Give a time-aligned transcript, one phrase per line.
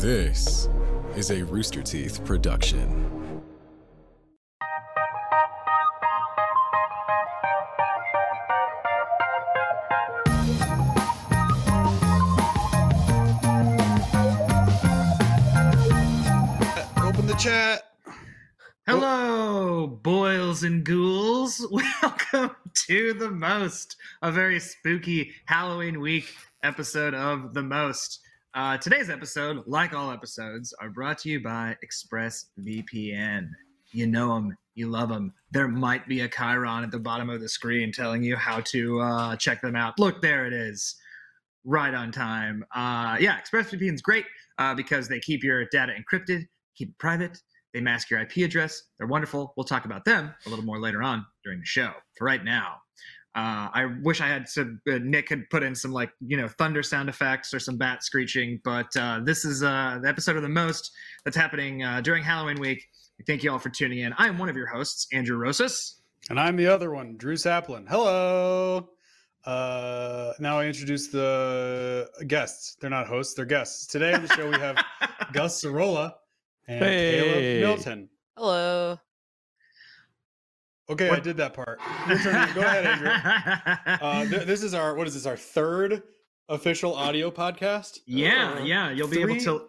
[0.00, 0.66] This
[1.14, 2.88] is a Rooster Teeth production.
[16.62, 17.82] Uh, open the chat.
[18.86, 21.62] Hello, boils and ghouls.
[21.70, 22.56] Welcome
[22.86, 26.24] to the most, a very spooky Halloween week
[26.62, 28.20] episode of The Most.
[28.52, 33.48] Uh, today's episode, like all episodes, are brought to you by ExpressVPN.
[33.92, 35.32] You know them, you love them.
[35.52, 39.00] There might be a Chiron at the bottom of the screen telling you how to
[39.00, 40.00] uh, check them out.
[40.00, 40.96] Look, there it is,
[41.64, 42.64] right on time.
[42.74, 44.24] Uh, yeah, ExpressVPN is great
[44.58, 47.38] uh, because they keep your data encrypted, keep it private,
[47.72, 48.82] they mask your IP address.
[48.98, 49.54] They're wonderful.
[49.56, 51.92] We'll talk about them a little more later on during the show.
[52.18, 52.78] For right now,
[53.36, 54.80] uh, I wish I had some.
[54.90, 58.02] Uh, Nick had put in some like you know thunder sound effects or some bat
[58.02, 60.90] screeching, but uh, this is uh, the episode of the most
[61.24, 62.82] that's happening uh, during Halloween week.
[63.26, 64.12] Thank you all for tuning in.
[64.14, 65.96] I am one of your hosts, Andrew Rosas.
[66.28, 67.86] And I'm the other one, Drew Saplin.
[67.88, 68.88] Hello.
[69.44, 72.76] Uh, now I introduce the guests.
[72.80, 73.86] They're not hosts, they're guests.
[73.86, 74.76] Today on the show we have
[75.32, 76.14] Gus Sorola
[76.68, 77.60] and Hey.
[77.60, 78.08] Kayla Milton.
[78.36, 78.98] Hello.
[80.90, 81.78] Okay, I did that part.
[82.08, 83.10] Go ahead, Andrew.
[83.86, 85.26] Uh, th- this is our what is this?
[85.26, 86.02] Our third
[86.48, 88.00] official audio podcast.
[88.06, 89.66] yeah, Uh, yeah, you'll be three- able to.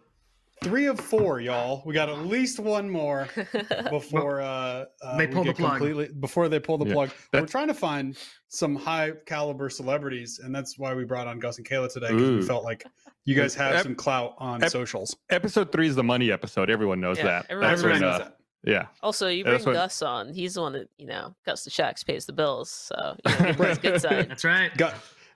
[0.64, 1.82] Three of four, y'all.
[1.88, 3.28] We got at least one more
[3.90, 5.72] before uh, uh, They pull the plug.
[5.80, 7.10] Completely, before they pull the Yeah, plug.
[7.34, 8.16] We're trying to find
[8.48, 12.30] some high caliber celebrities, and that's why we brought on Gus and Kayla today because
[12.30, 12.86] we felt like
[13.26, 15.16] you guys have Ep- some clout on ep- socials.
[15.32, 16.70] Episode three is the money episode.
[16.70, 17.46] Everyone knows Yeah, that.
[17.50, 18.38] everyone That's knows when, Everybody uh, knows that.
[18.64, 18.88] Yeah.
[19.02, 20.34] also, you bring what- Gus on.
[20.34, 22.70] He's the one that, you know, cuts the checks, pays the bills.
[22.70, 24.30] So, you know, give good side.
[24.30, 24.76] That's right.
[24.78, 24.88] Gu-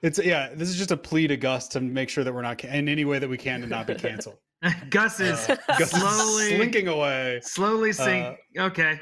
[0.01, 0.49] it's yeah.
[0.53, 2.87] This is just a plea to Gus to make sure that we're not ca- in
[2.89, 4.37] any way that we can to not be canceled.
[4.89, 7.39] Gus is Uh, Gus is slowly slinking away.
[7.43, 8.37] slowly sink.
[8.57, 8.99] okay.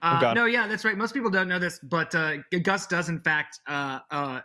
[0.00, 0.36] Uh, God.
[0.36, 0.96] no, yeah, that's right.
[0.96, 4.40] Most people don't know this, but uh, Gus does, in fact, uh, uh,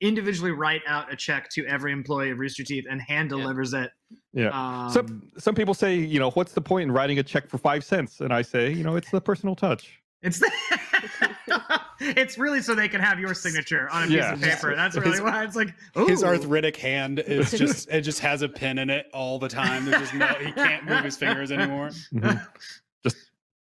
[0.00, 3.90] individually write out a check to every employee of Rooster Teeth and hand delivers it.
[4.32, 4.48] Yeah.
[4.48, 7.58] Um, some some people say, you know, what's the point in writing a check for
[7.58, 8.20] five cents?
[8.20, 10.00] And I say, you know, it's the personal touch.
[10.22, 10.42] it's
[12.00, 14.32] it's really so they can have your signature on a piece Yeah.
[14.34, 14.74] of paper.
[14.74, 15.74] That's really His- why it's like
[16.08, 19.84] His arthritic hand is just it just has a pin in it all the time.
[19.84, 21.90] There's just no he can't move his fingers anymore.
[22.12, 22.44] Mhm.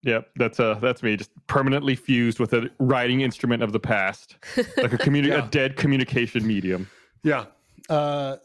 [0.03, 1.15] Just yeah, that's uh that's me.
[1.15, 4.35] Just permanently fused with a writing instrument of the past,
[4.77, 5.45] like a communi- Yeah.
[5.45, 6.89] a dead communication medium.
[7.23, 7.45] Yeah.
[7.89, 8.37] Uh,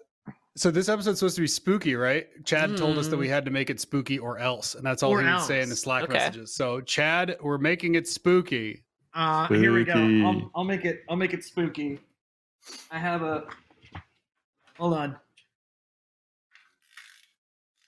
[0.57, 2.29] so this episode's supposed to be spooky, right?
[2.45, 5.13] Chad told us that we had to make it spooky or else, and that's all
[5.13, 5.77] Or he would say in the.
[5.77, 6.15] Slack Okay.
[6.15, 6.55] messages.
[6.55, 8.83] So Chad, we're making it spooky.
[9.15, 9.93] Uh, here we go.
[9.95, 11.05] I'll, I'll make it.
[11.09, 11.99] I'll make it spooky.
[12.91, 13.45] I have a.
[14.79, 15.17] Hold on.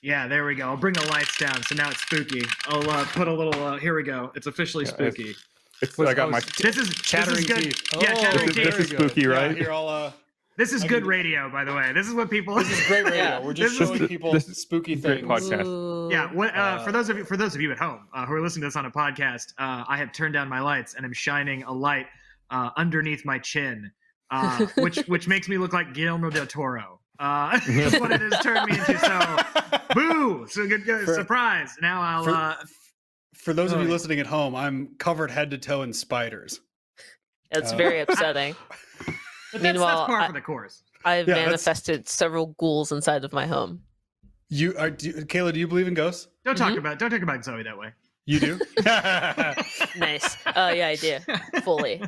[0.02, 0.68] Yeah, there we go.
[0.68, 2.42] I'll bring the lights down, so now it's spooky.
[2.68, 3.54] I'll uh, put a little.
[3.62, 4.30] Uh, here we go.
[4.36, 5.34] It's officially Yeah, spooky.
[5.82, 7.62] It's Was- I got my This is Chattering this is good.
[7.64, 7.82] teeth.
[8.00, 8.64] Yeah, Oh, chattering This is- teeth.
[8.64, 9.10] this is very good.
[9.10, 9.56] spooky, Yeah, right?
[9.56, 10.12] here, I'll, uh,
[10.56, 11.92] This is I good can- radio, by the way.
[11.92, 12.54] This is what people.
[12.56, 13.18] this is great radio.
[13.18, 13.40] Yeah.
[13.40, 15.28] We're just This is- people this is spooky great things.
[15.28, 15.66] podcast.
[15.66, 16.08] Ooh.
[16.12, 18.24] Yeah, what, uh, Uh, for those of you for those of you at home uh,
[18.26, 20.94] who are listening to this on a podcast, uh, I have turned down my lights
[20.94, 22.06] and I'm shining a light
[22.50, 23.90] uh, underneath my chin,
[24.30, 26.97] uh, which which makes me look like Guillermo del Toro.
[27.18, 28.98] Uh, that's what it has turned me into.
[28.98, 30.46] So, boo!
[30.48, 31.74] So good, good For- surprise.
[31.82, 32.24] Now I'll.
[32.24, 32.54] for- uh,
[33.34, 36.60] For those of you listening at home, I'm covered head to toe in spiders.
[37.50, 38.54] It's Uh, very upsetting.
[39.06, 39.14] but
[39.52, 40.82] that's, Meanwhile, that's par I- for the course.
[41.04, 43.82] I've Yeah, that's- manifested several ghouls inside of my home.
[44.50, 45.52] You are, do, Kayla?
[45.52, 46.28] Do you believe in ghosts?
[46.44, 46.78] Don't talk Mhm.
[46.78, 47.92] about don't talk about Zoe that way.
[48.26, 48.60] You do.
[49.96, 50.36] Nice.
[50.54, 51.18] Oh, yeah, I do.
[51.62, 52.02] Fully.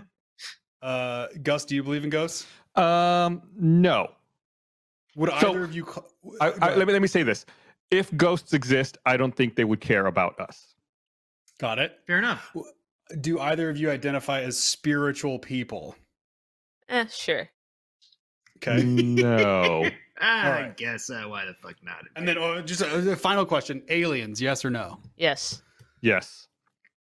[0.83, 2.47] uh, Gus, do you believe in ghosts?
[2.77, 4.13] um no.
[5.17, 5.85] Would So, either of you?
[5.85, 6.03] ca-
[6.41, 7.47] I, I, let me let me say this:
[7.91, 10.75] if ghosts exist, I don't think they would care about us.
[11.59, 11.99] Got it.
[12.07, 12.55] Fair enough.
[13.21, 15.97] Do either of you identify as spiritual people?
[16.89, 17.49] Eh, sure.
[18.59, 18.83] Okay.
[18.85, 19.89] No.
[20.23, 20.77] I Alright.
[20.77, 22.05] guess uh, why the fuck not?
[22.15, 25.01] And then uh, just a, a final question: Aliens, yes or no?
[25.17, 25.63] Yes.
[26.03, 26.47] yes.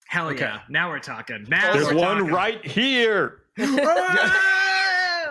[0.06, 0.44] Hell Okay.
[0.44, 0.60] yeah!
[0.69, 1.44] Now we're talking.
[1.48, 2.32] Now There's we're one talking.
[2.32, 3.38] right here.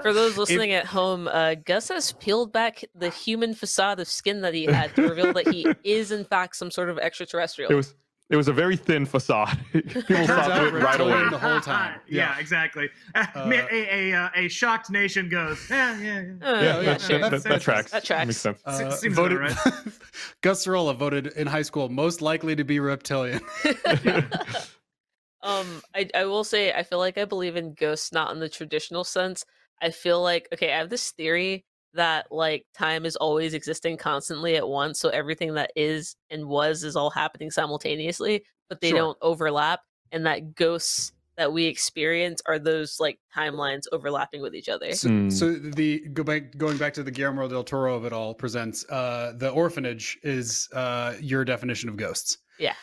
[0.05, 4.41] For those listening at home, uh, Gus has peeled back the human facade of skin
[4.41, 7.71] that he had to reveal that he is, in fact, some sort of extraterrestrial.
[7.71, 7.95] It was
[8.29, 9.57] it was a very thin facade.
[9.73, 11.27] People saw through it right away.
[11.31, 11.99] the whole time.
[12.07, 12.39] yeah, Yeah.
[12.39, 12.87] exactly.
[13.15, 16.47] Uh, a, a, a, uh, a shocked nation goes, yeah, yeah, yeah.
[16.47, 17.19] Uh, Yeah, yeah, that, sure.
[17.19, 17.89] that, that, that tracks.
[17.89, 18.27] That tracks.
[18.27, 18.61] Makes sense.
[18.63, 19.57] Uh, seems voted, about
[20.41, 23.41] Gus Sorola voted in high school most likely to be reptilian.
[25.41, 28.49] um, I, I will say I feel like I believe in ghosts not in the
[28.49, 29.43] traditional sense.
[29.81, 34.56] I feel like okay, I have this theory that like time is always existing constantly
[34.56, 39.00] at once, so everything that is and was is all happening simultaneously, but they Sure.
[39.00, 39.81] don't overlap,
[40.12, 44.92] and that ghosts that we experience are those like timelines overlapping with each other.
[44.94, 45.30] So, Hmm.
[45.30, 48.86] so the go back going back to the Guillermo del Toro of it all presents
[48.89, 52.38] uh the orphanage is uh your definition of ghosts.
[52.57, 52.75] Yeah.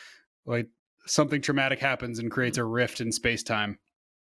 [0.44, 0.68] Like
[1.06, 3.78] something traumatic happens and creates a rift in space time.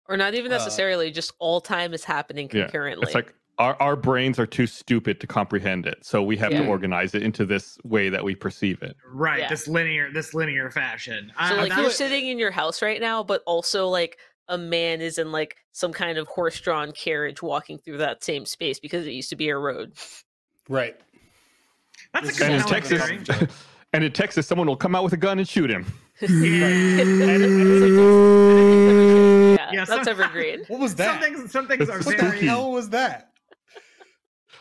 [0.09, 3.07] Or not even Uh, necessarily, just all time is happening concurrently Yeah, concurrently.
[3.07, 6.05] It's like our, our brains are too stupid to comprehend it.
[6.05, 6.63] So we have Yeah.
[6.63, 8.97] to organize it into this way that we perceive it.
[9.11, 9.49] Right, Yeah.
[9.49, 11.33] this linear, this linear fashion.
[11.37, 14.19] I- So I like you're like- sitting in your house right now, but also like
[14.49, 18.79] a man is in like some kind of horse-drawn carriage walking through that same space
[18.79, 19.93] because it used to be a road.
[20.69, 20.97] Right.
[22.13, 23.51] that's a good And in Texas,
[23.93, 25.87] and in Texas, someone will come out with a gun and shoot him.
[29.73, 30.65] yeah, Yeah, that's some- evergreen.
[30.69, 31.23] What was Some that?
[31.23, 32.41] things, some things are It's what very.
[32.41, 33.33] the hell was that?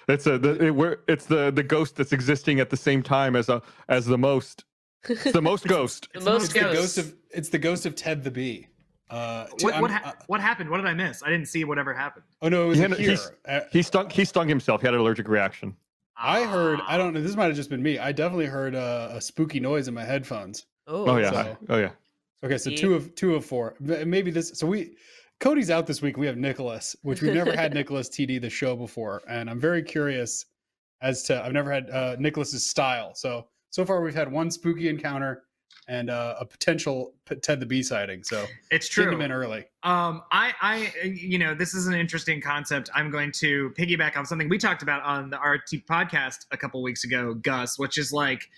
[0.08, 3.36] It's a the, it, we're, it's the the ghost that's existing at the same time
[3.36, 4.66] as a as the most.
[5.10, 6.08] It's the most ghost.
[6.14, 8.68] The It's most It's the ghost of it's the ghost of Ted the Bee.
[9.10, 10.70] Uh t- What what, ha- uh, what happened?
[10.70, 11.24] What did I miss?
[11.24, 12.26] I didn't see whatever happened.
[12.42, 13.18] oh no, it was He a had- here.
[13.48, 14.82] Uh, He stung he stung himself.
[14.82, 15.76] He had an allergic reaction.
[16.18, 16.80] I heard.
[16.88, 17.98] I don't know, this might have just been me.
[18.00, 20.66] I definitely heard uh, a spooky noise in my headphones.
[20.88, 21.32] Oh, Oh yeah.
[21.32, 21.90] so- oh yeah.
[22.44, 23.76] Okay, so two of two of four.
[23.80, 24.52] Maybe this.
[24.56, 24.96] So we,
[25.40, 26.18] Cody's out this week.
[26.18, 29.82] We have Nicholas, which we've never had Nicholas TD the show before, and I'm very
[29.82, 30.46] curious
[31.02, 33.14] as to I've never had uh, Nicholas's style.
[33.16, 35.44] So so far we've had one spooky encounter
[35.88, 38.24] and uh, a potential Ted the Bee sighting.
[38.24, 39.16] So It's getting true.
[39.16, 39.66] him in early.
[39.84, 42.90] Um, I, I, you know, this is an interesting concept.
[42.96, 46.82] I'm going to piggyback on something we talked about on the RT podcast a couple
[46.82, 48.50] weeks ago, Gus, which is like,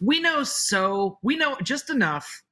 [0.00, 2.42] we know so, we know just enough.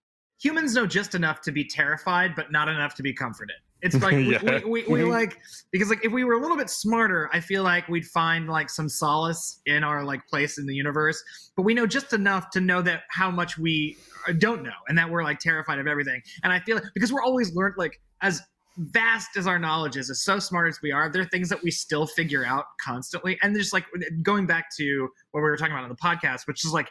[0.43, 3.57] Humans know just enough to be terrified, but not enough to be comforted.
[3.83, 4.61] It's like we, Yeah.
[4.65, 5.11] we, we, we Mhm.
[5.11, 5.39] like
[5.73, 8.71] because like if we were a little bit smarter, I feel like we'd find like
[8.71, 11.23] some solace in our like place in the universe.
[11.57, 13.97] But we know just enough to know that how much we
[14.29, 16.23] uh, don't know, and that we're like terrified of everything.
[16.43, 18.41] And I feel like because we're always learned like as
[18.79, 21.63] vast as our knowledge is, as so smart as we are, there are things that
[21.63, 23.39] we still figure out constantly.
[23.43, 23.85] And just like
[24.23, 26.91] going back to what we were talking about on the podcast, which is like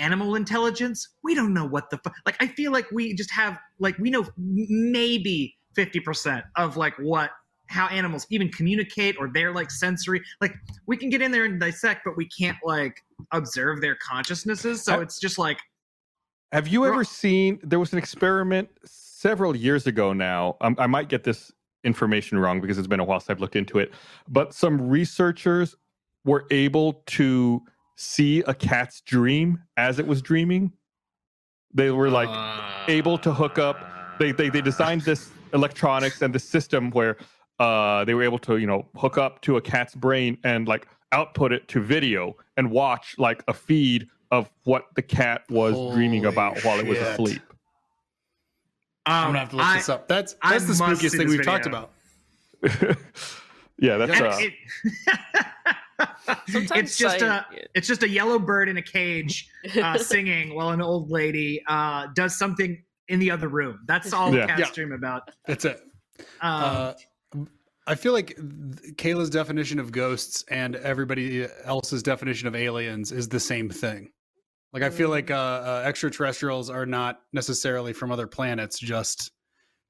[0.00, 2.36] animal intelligence, we don't know what the fu- like.
[2.40, 7.30] I feel like we just have like we know maybe fifty percent of like what
[7.68, 10.52] how animals even communicate or their like sensory like
[10.86, 12.96] we can get in there and dissect but we can't like
[13.30, 15.58] observe their consciousnesses so I- it's just like
[16.50, 17.60] Have you ever seen?
[17.62, 20.12] There was an experiment several years ago.
[20.12, 21.52] Now um, I might get this
[21.84, 23.92] information wrong because it's been a while since I've looked into it.
[24.28, 25.76] But some researchers
[26.24, 27.62] were able to
[28.00, 30.72] see a cat's dream as it was dreaming.
[31.74, 32.30] They were like
[32.88, 34.18] able to hook up.
[34.18, 37.18] They they they designed this electronics and the system where
[37.58, 40.88] uh, they were able to you know hook up to a cat's brain and like
[41.12, 46.22] output it to video and watch like a feed of what the cat was dreaming
[46.22, 47.06] Holy about while it was shit.
[47.06, 47.42] asleep.
[49.06, 50.08] I'm um, gonna have to look I- this up.
[50.08, 51.90] That's I that's the spookiest thing we've talked about.
[53.78, 54.54] yeah, that's and uh, it-
[56.48, 57.44] Sometimes it's just I- a
[57.74, 59.48] it's just a yellow bird in a cage
[59.82, 63.80] uh, singing while an old lady uh, does something in the other room.
[63.86, 64.46] That's all Yeah.
[64.46, 64.70] cats Yeah.
[64.74, 65.30] dream about.
[65.46, 65.80] That's it.
[66.40, 66.94] Um, Uh,
[67.86, 68.36] I feel like
[68.96, 74.10] Kayla's definition of ghosts and everybody else's definition of aliens is the same thing.
[74.72, 75.12] Like I feel Mm.
[75.12, 79.32] like uh, uh, extraterrestrials are not necessarily from other planets, just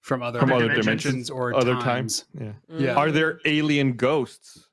[0.01, 0.85] from other, From other dimensions,
[1.27, 2.25] dimensions, or other times.
[2.39, 2.55] times.
[2.71, 2.79] Yeah.
[2.79, 2.95] Yeah.
[2.95, 4.67] Are there alien ghosts?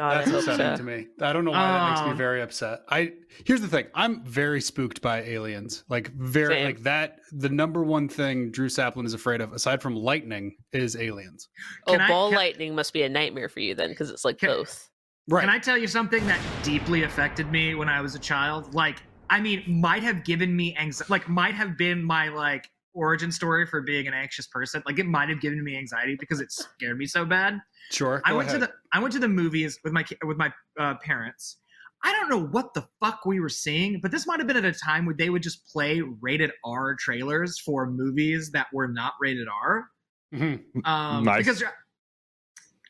[0.00, 0.76] God, That's hope upsetting so.
[0.76, 1.06] to me.
[1.20, 2.80] I don't know why that makes me Um, very upset.
[2.88, 3.12] I
[3.44, 3.86] here's the thing.
[3.94, 5.84] I'm very spooked by aliens.
[5.90, 6.64] Like very Same.
[6.64, 7.18] like that.
[7.32, 11.48] The number one thing Drew Saplin is afraid of, aside from lightning, is aliens.
[11.86, 14.24] Oh, Can I- ball can- lightning must be a nightmare for you then, because it's
[14.24, 14.88] like Can- both.
[15.28, 15.42] Right.
[15.42, 18.72] Can I tell you something that deeply affected me when I was a child?
[18.74, 23.30] Like, I mean, might have given me anxiety, like, might have been my, like, origin
[23.30, 24.82] story for being an anxious person.
[24.86, 27.60] Like, it might have given me anxiety because it scared me so bad.
[27.90, 28.22] Sure.
[28.24, 28.60] I went ahead.
[28.60, 31.56] to the I went to the movies with my with my uh, parents.
[32.02, 34.64] I don't know what the fuck we were seeing, but this might have been at
[34.64, 39.14] a time where they would just play rated R trailers for movies that were not
[39.20, 39.90] rated R.
[40.32, 40.86] Mhm.
[40.86, 41.38] Um, Nice.
[41.38, 41.62] Because,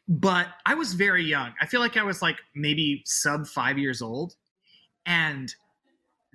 [0.07, 1.55] but I was very young.
[1.61, 4.35] I feel like I was like maybe sub five years old,
[5.07, 5.53] and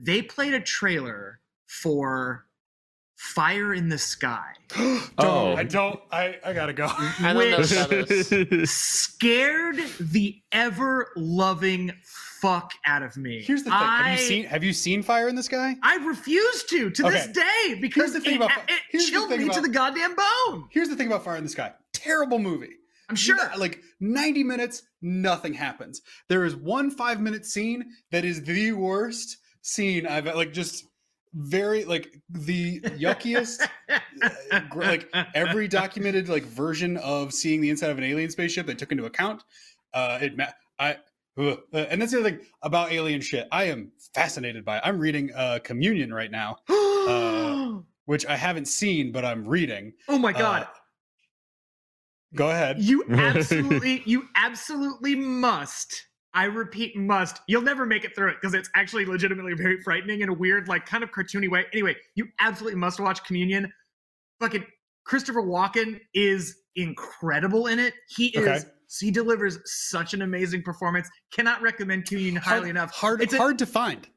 [0.01, 2.45] they played a trailer for
[3.15, 4.51] Fire in the Sky.
[4.75, 5.01] don't.
[5.17, 5.55] Oh.
[5.55, 5.99] I don't.
[6.11, 6.87] I, I gotta go.
[6.89, 8.71] I don't know Which- what that is.
[8.71, 13.41] scared the ever loving fuck out of me.
[13.41, 13.79] Here's the thing.
[13.79, 15.75] I, Have you seen Have you seen Fire in the Sky?
[15.81, 19.29] I refuse to to this day because the thing it, about- it here's the chilled
[19.29, 20.67] thing me to about- the goddamn bone.
[20.71, 21.73] Here's the thing about Fire in the Sky.
[21.93, 22.73] Terrible movie.
[23.09, 23.35] I'm sure.
[23.37, 26.01] No- like 90 minutes, nothing happens.
[26.27, 30.85] There is one five minute scene that is the worst scene I've like just
[31.35, 37.97] very like the yuckiest uh, like every documented like version of seeing the inside of
[37.97, 39.43] an alien spaceship they took into account.
[39.93, 40.45] Uh, it ma-
[40.79, 40.97] I.
[41.37, 43.45] Uh, and that's the other thing about alien shit.
[43.51, 44.77] I am fascinated by.
[44.77, 44.83] It.
[44.85, 49.91] I'm reading uh, Communion right now, uh, which I haven't seen, but I'm reading.
[50.07, 50.63] oh my god.
[50.63, 50.67] Uh,
[52.35, 52.79] go ahead.
[52.79, 56.07] You absolutely, you absolutely must.
[56.35, 57.39] I repeat, must.
[57.47, 60.67] You'll never make it through it because it's actually legitimately very frightening in a weird,
[60.67, 61.65] like, kind of cartoony way.
[61.71, 63.71] Anyway, you absolutely must watch Communion.
[64.41, 64.65] Fucking
[65.05, 67.93] Christopher Walken is incredible in it.
[68.09, 68.45] He is.
[68.65, 68.71] Okay.
[68.99, 71.09] He delivers such an amazing performance.
[71.31, 72.91] Cannot recommend Communion highly hard, enough.
[72.91, 74.07] Hard, It's a- hard to find.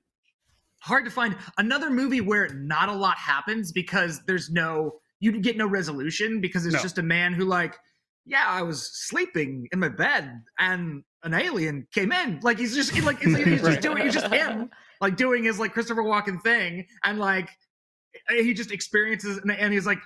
[0.80, 5.56] hard to find another movie where not a lot happens because there's no you get
[5.56, 6.80] no resolution because it's No.
[6.82, 7.76] just a man who like
[8.24, 12.40] yeah i was sleeping in my bed and an alien came in.
[12.42, 14.70] Like he's just like it's, he's just doing he's just him
[15.00, 17.48] like doing his like christopher walken thing and like
[18.30, 19.98] he just experiences and, and he's like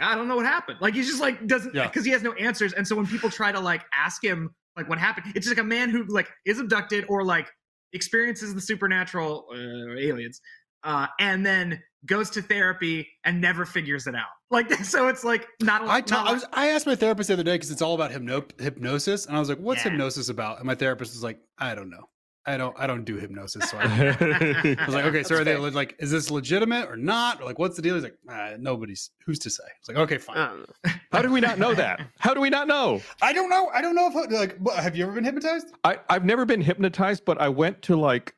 [0.00, 0.78] i don't know what happened.
[0.80, 1.86] Like he's just like doesn't Yeah.
[1.88, 4.88] because he has no answers and so when people try to like ask him like
[4.88, 7.48] what happened it's just like a man who like is abducted or like
[7.92, 10.40] experiences the supernatural uh, aliens
[10.86, 15.46] uh, and then goes to therapy and never figures it out like so it's like
[15.60, 17.42] not a I, lot ta- not a I was I asked my therapist the other
[17.42, 19.90] day because it's all about hypno- hypnosis, and I was like, "What's Yeah.
[19.90, 22.08] hypnosis about?" And my therapist was like, "I don't know.
[22.48, 23.82] I don't I don't do hypnosis." So I,
[24.80, 25.60] I was like, "Okay, so That's are they fair.
[25.60, 27.40] le- like, is this legitimate or not?
[27.40, 29.96] Or like, what's the deal?" He's like, ah, "Nobody's who's to say." I was like,
[30.04, 31.00] "Okay, fine." I.
[31.10, 32.00] How do we not know that?
[32.20, 33.00] How do we not know?
[33.20, 33.68] I don't know.
[33.74, 35.66] I don't know if like have you ever been hypnotized?
[35.82, 38.36] I, I've never been hypnotized, but I went to like,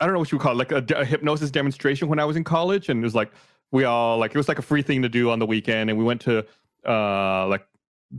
[0.00, 2.24] I don't know what you would call it, like a, a hypnosis demonstration when I
[2.24, 2.88] was in college.
[2.88, 3.32] And it was like,
[3.72, 5.90] we all, like, it was like a free thing to do on the weekend.
[5.90, 6.44] And we went to,
[6.86, 7.66] uh, like,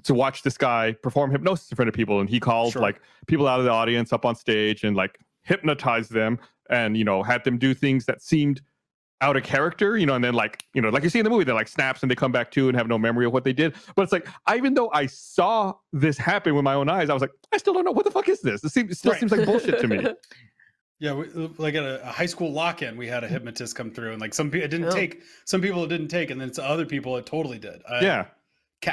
[0.03, 2.19] to watch this guy perform hypnosis in front of people.
[2.19, 2.81] And he called Sure.
[2.81, 7.05] like people out of the audience up on stage and like hypnotized them and, you
[7.05, 8.61] know, had them do things that seemed
[9.21, 11.29] out of character, you know, and then like, you know, like you see in the
[11.29, 13.43] movie, they're like snaps and they come back to and have no memory of what
[13.45, 13.73] they did.
[13.95, 17.13] But it's like, I, even though I saw this happen with my own eyes, I
[17.13, 18.63] was like, I still don't know what the fuck is this.
[18.63, 19.19] It, seems, it still Right.
[19.19, 20.05] seems like bullshit to me.
[20.99, 21.27] Yeah, we,
[21.57, 24.33] like at a, a high school lock-in, we had a hypnotist come through, and like
[24.33, 24.91] some people it didn't Oh.
[24.91, 27.81] take, some people it didn't take, and then to other people it totally did.
[27.87, 28.25] I, yeah.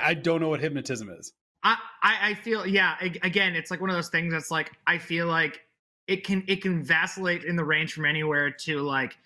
[0.03, 1.33] I don't know what hypnotism is.
[1.63, 4.99] I, I I feel yeah again it's like one of those things that's like I
[4.99, 5.61] feel like
[6.07, 9.17] it can it can vacillate in the range from anywhere to like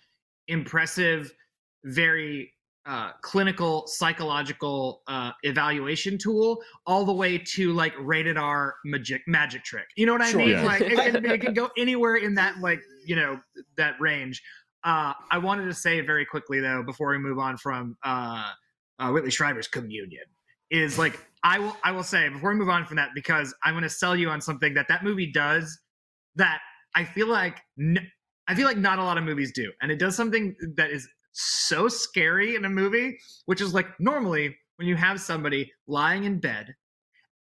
[0.47, 1.35] impressive
[1.85, 2.52] very
[2.88, 9.62] uh, clinical psychological uh, evaluation tool all the way to like rated R magic magic
[9.62, 10.40] trick you know what I Sure.
[10.40, 10.64] mean Yeah.
[10.64, 13.38] like it can, it can go anywhere in that like you know
[13.76, 14.42] that range
[14.85, 18.52] uh, I wanted to say very quickly though before we move on from uh,
[18.99, 20.25] uh, Whitley Strieber's Communion
[20.71, 23.75] is like I will I will say before we move on from that because I'm
[23.75, 25.78] going to sell you on something that that movie does
[26.37, 26.61] that
[26.95, 28.11] I feel like n-
[28.49, 31.07] I feel like not a lot of movies do, and it does something that is
[31.38, 36.38] so scary in a movie, which is like normally when you have somebody lying in
[36.40, 36.75] bed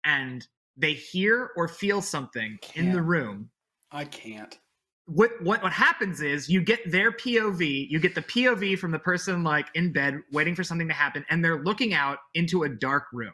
[0.06, 3.50] and they hear or feel something in the room
[3.92, 4.58] I can't.
[5.06, 9.00] what what what happens is you get their POV, you get the POV from the
[9.00, 12.70] person like in bed waiting for something to happen, and they're looking out into a
[12.70, 13.34] dark room.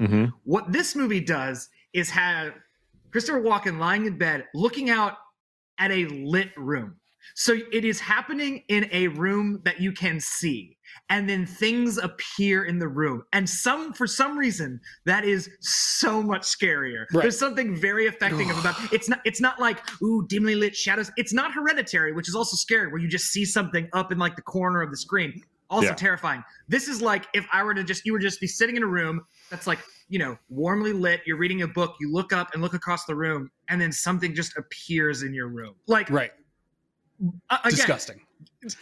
[0.00, 2.54] hmm What this movie does is have
[3.12, 5.14] Christopher Walken lying in bed looking out
[5.78, 6.96] at a lit room.
[7.34, 10.76] So it is happening in a room that you can see.
[11.10, 13.24] And then things appear in the room.
[13.32, 17.04] And some for some reason that is so much scarier.
[17.12, 17.22] Right.
[17.22, 21.10] There's something very affecting about it's not it's not like ooh dimly lit shadows.
[21.16, 24.36] It's not hereditary, which is also scary where you just see something up in like
[24.36, 25.42] the corner of the screen.
[25.70, 25.94] Also Yeah.
[25.94, 26.44] terrifying.
[26.68, 28.86] This is like if I were to just you were just be sitting in a
[28.86, 32.62] room that's like you know warmly lit you're reading a book you look up and
[32.62, 36.30] look across the room and then something just appears in your room like Right.
[37.50, 38.20] Uh, again, Disgusting.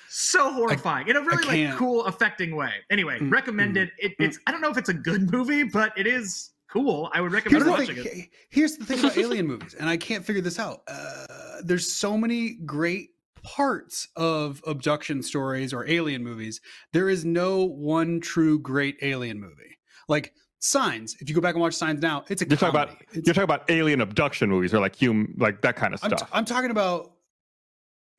[0.08, 4.50] so horrifying in a really like cool affecting way anyway Mm, recommended it, it's i
[4.52, 7.78] don't know if it's a good movie but it is cool i would recommend Here's
[7.78, 10.82] watching thing, it here's the thing about alien movies, and I can't figure this out.
[10.88, 11.26] Uh,
[11.64, 13.10] there's so many great
[13.42, 16.60] parts of abduction stories or alien movies.
[16.92, 19.78] There is no one true great alien movie.
[20.08, 22.88] Like Signs, if you go back and watch Signs now, it's a You're talking about
[22.88, 23.06] comedy.
[23.10, 26.10] It's- you're talking about alien abduction movies or like hum like that kind of I'm,
[26.10, 26.20] stuff.
[26.20, 27.11] t- I'm talking about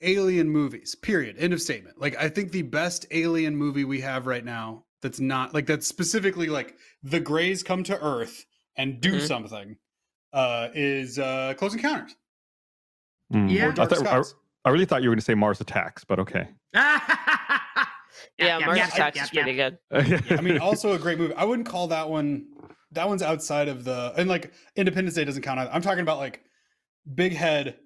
[0.03, 0.95] alien movies.
[0.95, 1.37] Period.
[1.39, 1.99] End of statement.
[1.99, 5.87] Like I think the best alien movie we have right now that's not like that's
[5.87, 8.45] specifically like the Greys come to Earth
[8.77, 9.27] and do Mhm.
[9.27, 9.77] something
[10.33, 12.15] uh is uh Close Encounters
[13.33, 13.49] Mm.
[13.51, 13.73] Yeah.
[13.77, 14.21] I, thought, I,
[14.65, 16.49] I really thought you were going to say Mars Attacks, but okay.
[18.37, 19.77] Yeah, Mars yeah, Attacks yeah, is pretty good.
[20.37, 21.33] I mean, also a great movie.
[21.33, 22.45] I wouldn't call that one
[22.91, 25.59] that one's outside of the and like Independence Day doesn't count.
[25.59, 25.71] Either.
[25.71, 26.41] I'm talking about like
[27.15, 27.77] big head,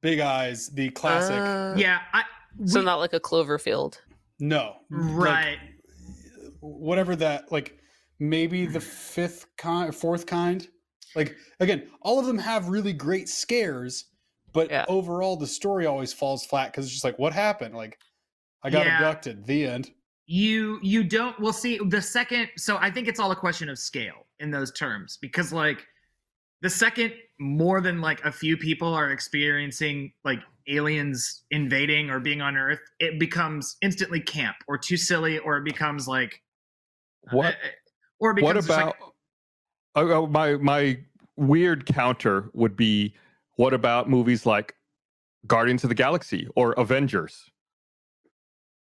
[0.00, 1.36] big eyes, the classic.
[1.36, 2.24] Uh, Yeah, I,
[2.66, 3.98] So not like a Cloverfield.
[4.40, 5.58] no, like, right.
[6.60, 7.78] whatever that like
[8.18, 10.66] maybe the fifth kind, fourth kind.
[11.14, 14.06] Like again, all of them have really great scares,
[14.52, 14.84] but Yeah.
[14.88, 17.74] overall the story always falls flat because it's just like what happened.
[17.74, 17.98] Like
[18.62, 18.96] I got Yeah.
[18.96, 19.46] abducted.
[19.46, 19.90] The end.
[20.30, 23.78] you you don't We'll see the second so i think it's all a question of
[23.78, 25.86] scale in those terms because like
[26.60, 32.40] the second more than like a few people are experiencing like aliens invading or being
[32.42, 36.42] on earth it becomes instantly camp or too silly or it becomes like
[37.30, 37.68] What uh,
[38.20, 38.86] or it what becomes just, about
[39.96, 40.98] like, oh, oh, my my
[41.36, 43.14] weird counter would be
[43.56, 44.74] what about movies like
[45.46, 47.50] Guardians of the Galaxy or Avengers?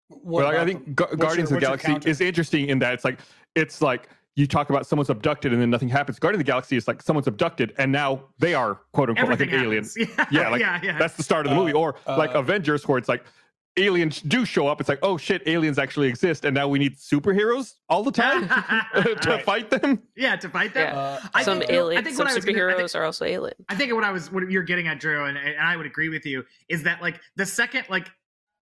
[0.08, 0.96] What well, I think?
[0.96, 3.20] Gu- Guardians your- of the Galaxy is interesting in that it's like
[3.56, 6.18] it's like you talk about someone's abducted and then nothing happens.
[6.20, 9.40] Guardian of the Galaxy is like someone's abducted and now they are quote unquote like
[9.42, 9.84] an everything alien.
[9.84, 10.28] happens.
[10.32, 11.74] Yeah, like, yeah yeah That's the start of the movie.
[11.74, 13.24] Uh, Or like uh, Avengers, where it's like
[13.78, 14.80] aliens do show up.
[14.80, 18.48] It's like, oh shit, aliens actually exist, and now we need superheroes all the time
[18.96, 19.44] to Right.
[19.44, 20.02] fight them.
[20.16, 21.00] yeah to fight them Yeah.
[21.00, 23.04] Uh, I some think- I think some what I was gonna- I think- superheroes are
[23.04, 23.54] also alien.
[23.70, 26.10] I think what I was what you're getting at, Drew, and, and I would agree
[26.10, 28.12] with you, is that like the second like a-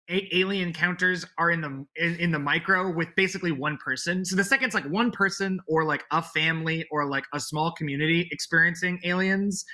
[0.10, 4.24] alien encounters are in the in, in the micro with basically one person.
[4.24, 7.72] So the second it's like one person or like a family or like a small
[7.74, 9.66] community experiencing aliens.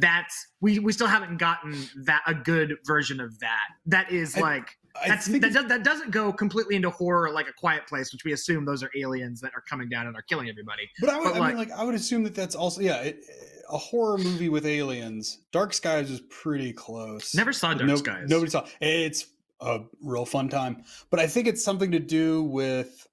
[0.00, 3.66] That's we we still haven't gotten that a good version of that.
[3.84, 4.70] That is like
[5.02, 8.24] I that's that, does, that doesn't go completely into horror like a quiet place, which
[8.24, 10.88] we assume those are aliens that are coming down and are killing everybody.
[11.00, 13.00] But I, would, But, I mean, like- like, I would assume that that's also yeah,
[13.00, 13.24] it,
[13.68, 15.40] a horror movie with aliens.
[15.52, 17.34] Dark Skies is pretty close.
[17.34, 18.28] Never saw Dark No- Skies.
[18.28, 18.66] Nobody saw.
[18.80, 19.26] It's
[19.64, 23.06] a real fun time, but I think it's something to do with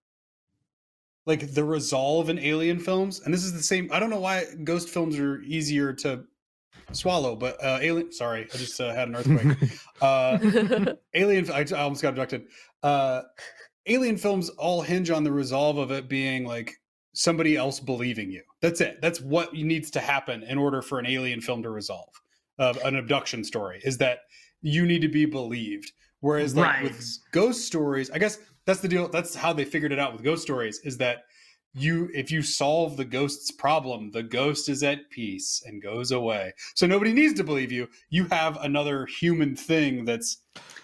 [1.25, 3.89] like the resolve in alien films, and this is the same.
[3.91, 6.23] I don't know why ghost films are easier to
[6.91, 8.11] swallow, but uh, alien.
[8.11, 9.57] Sorry, I just uh, had an earthquake.
[10.01, 12.47] uh, alien i I almost got abducted
[12.83, 13.23] uh
[13.85, 16.75] alien films all hinge on the resolve of it being like
[17.13, 21.05] somebody else believing you that's it that's what needs to happen in order for an
[21.05, 22.09] alien film to resolve
[22.59, 24.19] uh, an abduction story is that
[24.61, 26.83] you need to be believed whereas like Right.
[26.83, 30.23] with ghost stories i guess that's the deal that's how they figured it out with
[30.23, 31.25] ghost stories is that
[31.73, 36.51] you if you solve the ghost's problem the ghost is at peace and goes away
[36.75, 40.37] so nobody needs to believe you you have another human thing that's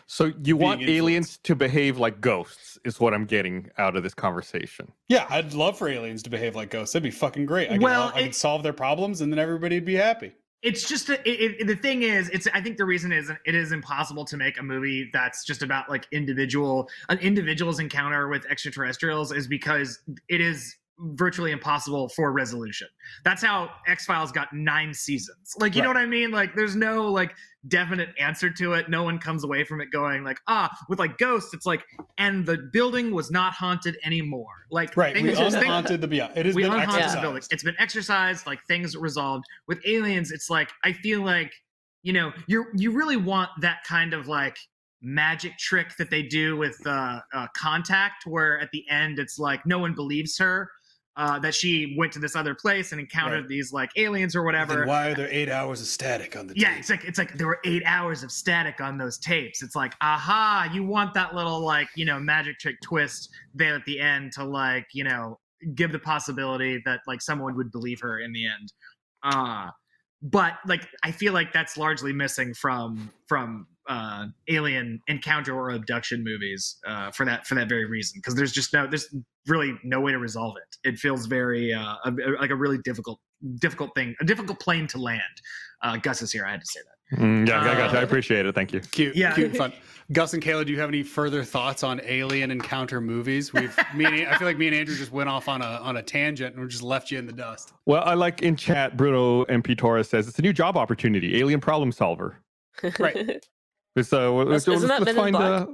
[0.10, 0.98] So you want influenced.
[0.98, 4.90] aliens to behave like ghosts, is what I'm getting out of this conversation.
[5.10, 6.94] Yeah, I'd love for aliens to behave like ghosts.
[6.94, 7.68] That'd be fucking great.
[7.68, 10.32] I could, Well, help- I could it- solve their problems, and then everybody'd be happy.
[10.64, 13.56] It's just a, it, it, the thing is it's i think the reason is it
[13.56, 18.46] is impossible to make a movie that's just about like individual an individual's encounter with
[18.50, 22.88] extraterrestrials is because it is virtually impossible for resolution
[23.24, 27.06] that's how x-files got nine seasons like you know what i mean like there's no
[27.12, 27.36] like
[27.68, 31.16] definite answer to it no one comes away from it going like ah with like
[31.20, 31.84] ghosts it's like
[32.18, 36.32] and the building was not haunted anymore like Right, we things- unhaunted the yeah.
[36.36, 37.18] It has we been unhaunted exercised.
[37.18, 37.44] the building.
[37.52, 39.46] It's been exercised, like things resolved.
[39.68, 41.54] With aliens, it's like I feel like
[42.04, 44.58] you know you you really want that kind of like
[45.02, 49.66] magic trick that they do with uh, uh, Contact, where at the end it's like
[49.66, 50.70] no one believes her.
[51.18, 53.50] Uh, that she went to this other place and encountered Right.
[53.50, 54.76] these like aliens or whatever.
[54.76, 56.80] Then why are there eight hours of static on the Yeah, tape?
[56.80, 59.64] it's like it's like there were eight hours of static on those tapes.
[59.64, 63.84] It's like, aha, you want that little like you know magic trick twist there at
[63.86, 65.40] the end to like you know
[65.74, 68.72] give the possibility that like someone would believe her in the end.
[69.24, 69.72] Uh
[70.22, 76.24] but like I feel like that's largely missing from from uh alien encounter or abduction
[76.24, 79.14] movies uh for that for that very reason because there's just no there's
[79.48, 80.90] really no way to resolve it.
[80.90, 83.20] It feels very uh a, like a really difficult
[83.60, 85.22] difficult thing, a difficult plane to land.
[85.84, 86.44] Uh, Gus is here.
[86.46, 87.20] I had to say that.
[87.20, 88.00] Mm, yeah, I got you.
[88.00, 88.56] I Uh, appreciate it.
[88.56, 88.80] Thank you.
[88.80, 89.34] Cute, Yeah.
[89.36, 89.74] cute, and fun.
[90.12, 93.54] Gus and Kayla, do you have any further thoughts on alien encounter movies?
[93.54, 95.98] We've me and I feel like me and Andrew just went off on a on
[95.98, 97.74] a tangent and we just left you in the dust.
[97.86, 101.60] Well, I like in chat, Bruno MP Torres says it's a new job opportunity, alien
[101.62, 102.40] problem solver.
[103.00, 103.46] Right.
[104.04, 105.62] So uh, let's, Isn't that let's find Black?
[105.62, 105.66] uh,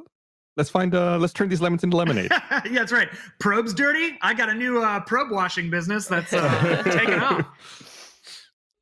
[0.57, 2.31] let's find uh, let's turn these lemons into lemonade.
[2.51, 3.09] yeah, that's right.
[3.39, 4.17] Probe's dirty.
[4.21, 7.45] I got a new uh, probe washing business that's uh, taking off.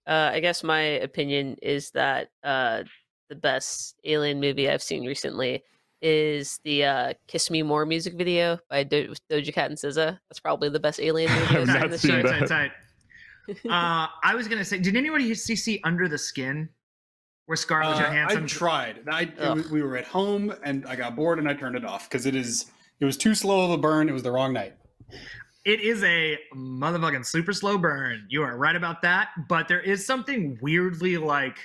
[0.07, 2.83] Uh, I guess my opinion is that uh,
[3.29, 5.63] the best alien movie I've seen recently
[6.01, 10.19] is the uh, "Kiss Me More" music video by Do- Doja Cat and SZA.
[10.29, 12.23] That's probably the best alien movie I've I've seen this year.
[12.23, 12.71] Tight, tight, tight.
[13.69, 16.69] Uh, I was gonna say, did anybody see, see Under the Skin,
[17.45, 18.47] where Scarlett Uh, I Johansson?
[18.47, 19.01] tried.
[19.09, 22.09] I, it we were at home and I got bored and I turned it off
[22.09, 24.07] because it is it was too slow of a burn.
[24.09, 24.75] It was the wrong night.
[25.65, 28.25] It is a motherfucking super slow burn.
[28.29, 29.29] You are right about that.
[29.49, 31.57] But there is something weirdly like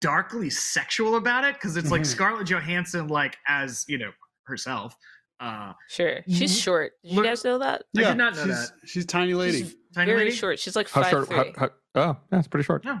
[0.00, 2.06] darkly sexual about it because it's like Mhm.
[2.06, 4.12] Scarlett Johansson, like as you know
[4.44, 4.96] herself.
[5.40, 6.22] Uh, Sure.
[6.28, 6.62] She's Mhm.
[6.62, 6.92] short.
[7.02, 7.84] Did you guys know that?
[7.96, 8.88] I did not know she's, that.
[8.88, 9.62] She's tiny lady.
[9.64, 10.36] She's tiny very lady?
[10.36, 10.58] short.
[10.58, 11.28] She's like How five short?
[11.28, 11.36] three.
[11.36, 12.84] How, how, oh, that's pretty short.
[12.84, 13.00] No.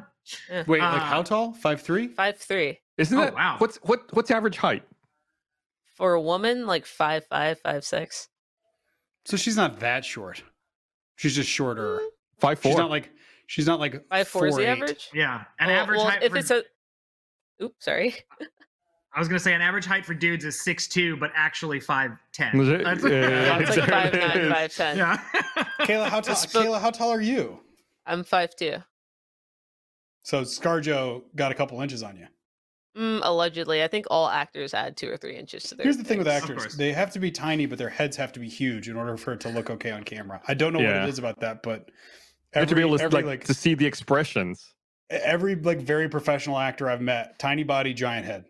[0.50, 1.52] Wait, like Uh, how tall?
[1.52, 2.08] Five three?
[2.08, 2.78] Five three.
[2.98, 3.56] Isn't Oh, that wow.
[3.58, 4.12] What's what?
[4.14, 4.82] What's average height?
[5.96, 8.28] For a woman, like five five, five six.
[9.24, 10.42] So she's not that short.
[11.16, 12.00] She's just shorter.
[12.38, 12.72] Five four.
[12.72, 13.10] She's not like
[13.46, 14.66] she's not like Five four is the 4'8".
[14.68, 15.08] average?
[15.14, 16.22] Yeah, an Well- average well, height.
[16.22, 16.62] if for, it's a
[17.62, 18.14] Oops, sorry.
[19.14, 22.10] I was gonna say an average height for dudes is six two, but actually five
[22.32, 22.56] ten.
[22.58, 22.80] Was it?
[22.84, 23.02] Yeah, it's
[23.76, 24.52] like there five it nine, is.
[24.52, 24.96] five ten.
[24.98, 25.16] yeah.
[25.80, 27.58] Kayla, how tall spoke- Kayla, how tall are you?
[28.04, 28.76] I'm five two.
[30.26, 32.26] So Scarjo got a couple inches on you.
[33.00, 35.84] Mm, allegedly, I think all actors add two or three inches to their.
[35.84, 36.76] Here's the thing with actors.
[36.76, 39.34] They have to be tiny, but their heads have to be huge in order for
[39.34, 40.40] it to look okay on camera.
[40.48, 41.90] I don't know what it is about that, but
[42.56, 44.74] You have to be able to every, like, to see the expressions.
[45.10, 48.46] every like very professional actor I've met, tiny body, giant head.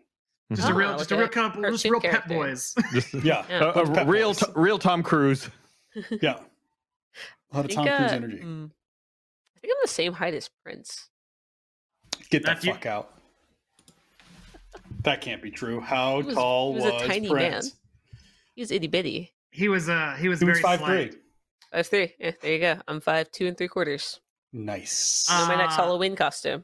[0.51, 2.73] Just a Oh, real, like just a a real couple, just cartoon real pet boys.
[2.93, 3.45] Just, Yeah.
[3.49, 3.63] Yeah.
[3.65, 4.39] a- a pet real, boys.
[4.39, 5.47] t- real Tom Cruise.
[6.21, 6.39] Yeah.
[7.51, 8.37] A lot of Tom Cruise uh, energy.
[8.39, 8.71] mm,
[9.55, 11.09] I think I'm the same height as Prince.
[12.29, 12.73] Get the Matthew?
[12.73, 13.13] fuck out.
[15.03, 15.79] That can't be true.
[15.79, 17.65] How was- tall he was was, a tiny Prince?
[17.65, 17.71] man.
[18.55, 19.33] He was itty bitty.
[19.51, 21.11] He was, uh, he was He was very five slight.
[21.13, 21.21] three.
[21.71, 22.13] Five three.
[22.19, 22.75] Yeah, there you go.
[22.87, 24.19] I'm five two and three quarters.
[24.53, 25.27] Nice.
[25.29, 25.83] Uh, my next Ah.
[25.83, 26.63] Halloween costume.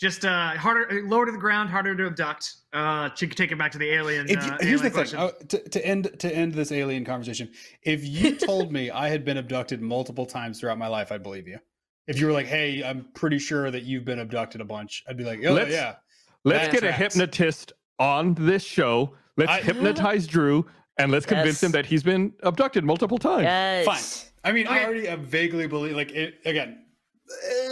[0.00, 2.52] Just uh, harder, lower to the ground, harder to abduct.
[2.72, 4.28] Uh, to take it back to the alien.
[4.28, 5.18] If you- uh, here's the alien thing question.
[5.20, 9.24] uh, to, to end to end this alien conversation if you told me i had
[9.24, 11.58] been abducted multiple times throughout my life i'd believe you
[12.06, 15.16] if you were like hey i'm pretty sure that you've been abducted a bunch i'd
[15.16, 15.96] be like oh Let's- yeah
[16.46, 19.14] Let's That get a hypnotist on this show.
[19.38, 20.66] Let's I- hypnotize Drew
[20.98, 23.44] and let's convince him that he's been abducted multiple times.
[23.44, 23.86] Yes.
[23.86, 24.30] Fine.
[24.44, 26.83] i mean i already uh, vaguely believe like it again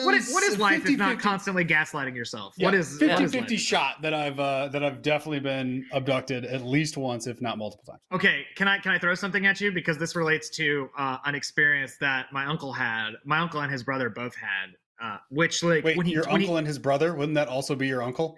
[0.04, 2.54] what is what is life if 50, not 50 constantly gaslighting yourself?
[2.56, 3.60] yeah, what is 50 what is 50 life?
[3.60, 7.84] shot that i've uh that i've definitely been abducted at least once if not multiple
[7.84, 11.18] times Okay, can I can I throw something at you because this relates to uh,
[11.26, 13.10] an experience that my uncle had.
[13.24, 14.70] My uncle and his brother both had,
[15.02, 17.48] uh, which like wait when he your when he- uncle and his brother wouldn't that
[17.48, 18.36] also be your uncle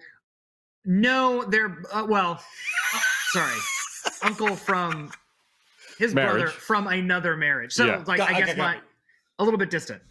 [0.86, 2.32] no, they're uh, well,
[2.94, 2.98] uh,
[3.32, 3.58] sorry,
[4.22, 5.10] uncle from
[5.98, 7.72] his brother from another marriage.
[7.72, 8.04] So Yeah.
[8.06, 8.82] like Got- I guess okay, my got
[9.38, 10.02] a little bit distant.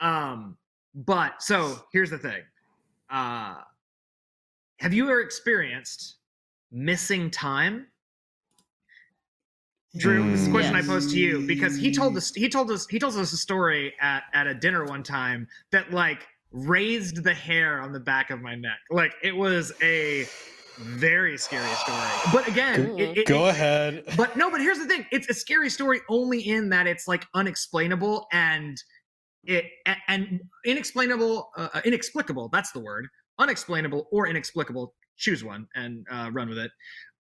[0.00, 0.56] Um,
[0.94, 2.42] but so here's the thing.
[3.10, 3.56] Uh,
[4.78, 6.16] have you ever experienced
[6.72, 7.86] missing time?
[9.96, 12.70] Drew, this is a question I posed to you because he told us he told
[12.70, 17.24] us he told us a story at, at a dinner one time that like raised
[17.24, 18.78] the hair on the back of my neck.
[18.90, 20.26] Like it was a
[20.78, 21.98] very scary story.
[22.32, 25.34] But again, it, it- go it- ahead but no, but here's the thing: it's a
[25.34, 28.80] scary story only in that it's like unexplainable and
[29.44, 29.64] it
[30.08, 32.48] and inexplainable, uh, uh, inexplicable.
[32.52, 33.08] That's the word.
[33.38, 34.94] Unexplainable or inexplicable.
[35.16, 36.70] Choose one and uh, run with it.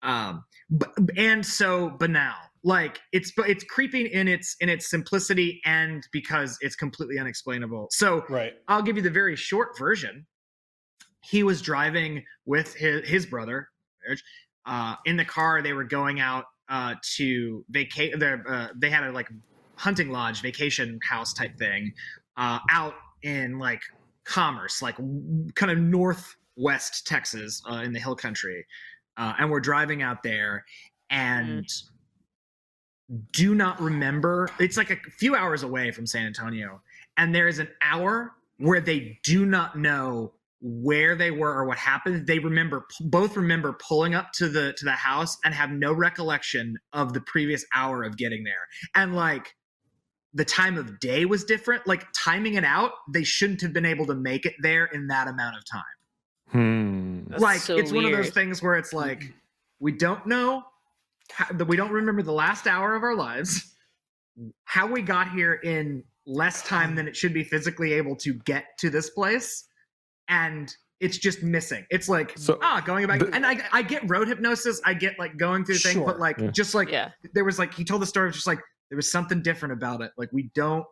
[0.02, 2.34] Um, but, and so banal.
[2.62, 7.88] Like it's but it's creeping in its in its simplicity and because it's completely unexplainable.
[7.92, 10.26] So right I'll give you the very short version.
[11.22, 13.68] He was driving with his, his brother,
[14.66, 15.62] uh, in the car.
[15.62, 18.20] They were going out uh, to vacate.
[18.22, 19.28] Uh, they had a like
[19.76, 21.92] hunting lodge, vacation house type thing,
[22.36, 23.80] uh, out in like
[24.24, 24.96] Commerce, like
[25.54, 28.66] kind of northwest Texas, uh, in the hill country.
[29.16, 30.64] Uh, and we're driving out there,
[31.10, 31.66] and
[33.32, 34.48] do not remember.
[34.58, 36.82] It's like a few hours away from San Antonio,
[37.16, 41.78] and there is an hour where they do not know where they were or what
[41.78, 42.26] happened.
[42.26, 46.76] They remember both remember pulling up to the to the house and have no recollection
[46.92, 48.66] of the previous hour of getting there.
[48.94, 49.54] And like
[50.36, 51.86] the time of day was different.
[51.86, 55.26] Like timing it out, they shouldn't have been able to make it there in that
[55.28, 55.82] amount of time
[56.52, 57.22] Hmm.
[57.38, 59.32] Like so it's one of those things where it's like
[59.80, 60.62] we don't know
[61.52, 63.74] that we don't remember the last hour of our lives
[64.64, 68.66] how we got here in less time than it should be physically able to get
[68.78, 69.64] to this place
[70.28, 74.08] and it's just missing it's like So- ah going back the- and I, I get
[74.08, 76.06] road hypnosis i get like going through things Sure.
[76.06, 76.50] but like Yeah.
[76.52, 77.10] just like Yeah.
[77.34, 80.00] there was like he told the story of just like there was something different about
[80.00, 80.12] it.
[80.16, 80.84] Like we don't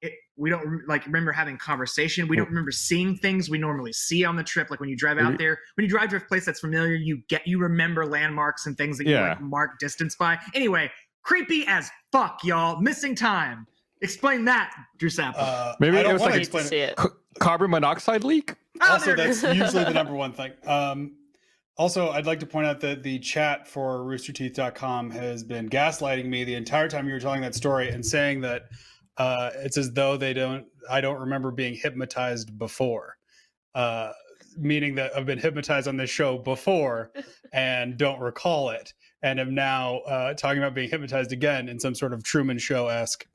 [0.00, 2.26] it, we don't like remember having conversation.
[2.26, 4.70] We don't remember seeing things we normally see on the trip.
[4.70, 7.22] Like when you drive out there when you drive to a place that's familiar you
[7.28, 10.38] get you remember landmarks and things that you like mark distance by.
[10.54, 10.90] Anyway
[11.22, 12.80] creepy as fuck y'all.
[12.80, 13.66] Missing time.
[14.00, 15.40] Explain that drew Sample.
[15.40, 16.98] uh, Maybe I it don't was want like to I need to explain it.
[16.98, 17.12] see it.
[17.12, 18.56] C- carbon monoxide leak.
[18.80, 19.40] oh, also there it is.
[19.42, 20.50] that's usually the number one thing.
[20.66, 21.12] Um
[21.78, 26.44] Also, I'd like to point out that the chat for roosterteeth.com has been gaslighting me
[26.44, 28.64] the entire time you were telling that story and saying that
[29.16, 33.16] uh, it's as though they don't, I don't remember being hypnotized before.
[33.74, 34.12] Uh,
[34.58, 37.10] meaning that I've been hypnotized on this show before
[37.52, 38.92] and don't recall it.
[39.22, 42.88] And am now uh, talking about being hypnotized again in some sort of Truman Show
[42.88, 43.26] esque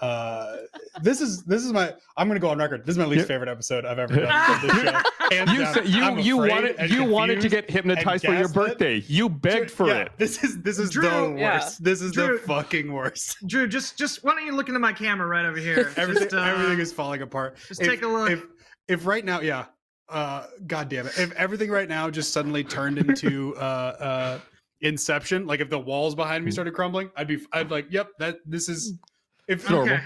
[0.00, 0.56] uh
[1.02, 3.26] this is this is my i'm gonna go on record this is my least Yeah.
[3.26, 5.00] favorite episode i've ever done of this show.
[5.30, 5.74] Hands You down.
[5.74, 8.54] said, you I'm you wanted you wanted to get hypnotized for your gaslit.
[8.78, 8.96] birthday.
[9.06, 10.12] You begged for Yeah, it.
[10.18, 11.54] this is this is Drew, the yeah.
[11.58, 12.38] worst this is Drew.
[12.38, 15.58] the fucking worst Drew, just just why don't you look into my camera right over
[15.58, 15.92] here?
[15.96, 18.30] everything Just, uh, everything is falling apart just take a look.
[18.30, 18.44] if
[18.88, 19.66] if right now yeah
[20.08, 24.38] uh god damn it if everything right now just suddenly turned into uh uh
[24.80, 28.38] inception like if the walls behind me started crumbling i'd be i'd like yep that
[28.46, 28.94] this is
[29.50, 29.94] if normal.
[29.94, 30.02] okay.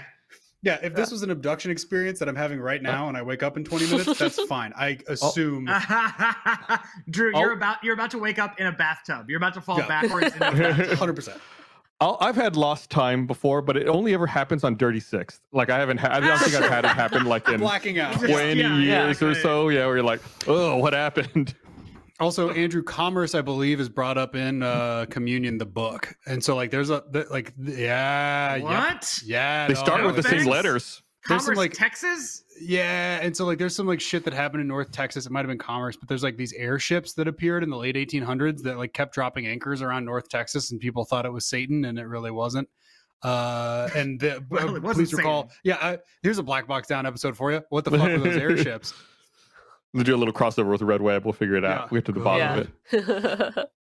[0.63, 2.91] yeah if this was an abduction experience that i'm having right uh-huh.
[2.95, 5.13] now and i wake up in 20 minutes that's fine i oh.
[5.13, 5.65] assume
[7.09, 9.29] Drew, you're I'll- about you're about to wake up in a bathtub.
[9.29, 9.87] You're about to fall Yeah.
[9.87, 10.33] backwards.
[10.33, 11.15] into a bathtub.
[11.15, 11.37] 100%
[12.01, 15.39] I'll, I've had lost time before, but it only ever happens on Dirty Sixth.
[15.53, 15.97] Like I haven't.
[15.99, 19.11] Ha- I don't think I've had it happen like in blacking out twenty Yeah, years
[19.11, 19.27] exactly.
[19.29, 19.69] or so.
[19.69, 21.55] Yeah, where you're like, oh, what happened?
[22.19, 26.55] Also, Andrew Commerce, I believe, is brought up in uh, Communion, the book, and so
[26.55, 29.19] like there's a the, like yeah, yeah, What?
[29.25, 29.67] yeah.
[29.67, 30.51] They no, start no, with the it's- same thanks.
[30.51, 31.01] letters.
[31.27, 32.43] There's some, Commerce, like- Texas.
[32.61, 35.25] Yeah, and so like there's some like shit that happened in North Texas.
[35.25, 37.95] It might have been Commerce, but there's like these airships that appeared in the late
[37.95, 41.83] 1800s that like kept dropping anchors around North Texas, and people thought it was Satan,
[41.83, 42.69] and it really wasn't.
[43.23, 45.77] Uh, and the Well, uh, it please recall, yeah.
[45.81, 47.61] I, here's a black box down episode for you.
[47.69, 48.93] What the fuck were those airships?
[49.95, 51.23] We'll do a little crossover with Red Web.
[51.25, 51.83] We'll figure it out.
[51.83, 51.87] Yeah.
[51.89, 52.99] We get to the bottom Yeah.
[52.99, 53.69] of it.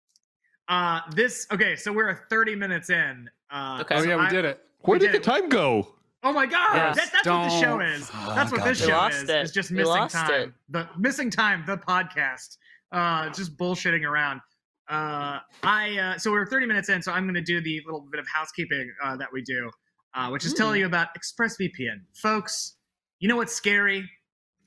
[0.69, 1.77] Uh, this okay.
[1.77, 3.29] So we're 30 minutes in.
[3.49, 3.95] Uh, Okay.
[3.95, 4.61] Oh so yeah, we I- did it.
[4.81, 5.87] Where We did the time go?
[6.23, 6.95] Oh my god, Yes.
[6.97, 8.09] that, that's what the show is.
[8.13, 9.29] Oh, That's what this God We show is.
[9.29, 9.35] it.
[9.43, 10.31] It's just missing lost time.
[10.41, 10.51] it.
[10.69, 11.63] The missing time.
[11.65, 12.57] The podcast.
[12.91, 14.41] Uh, just bullshitting around.
[14.89, 18.01] Uh, I uh, so we're 30 minutes in, so I'm going to do the little
[18.11, 19.69] bit of housekeeping uh, that we do,
[20.15, 22.75] uh, which is telling you about ExpressVPN, folks.
[23.19, 24.09] You know what's scary?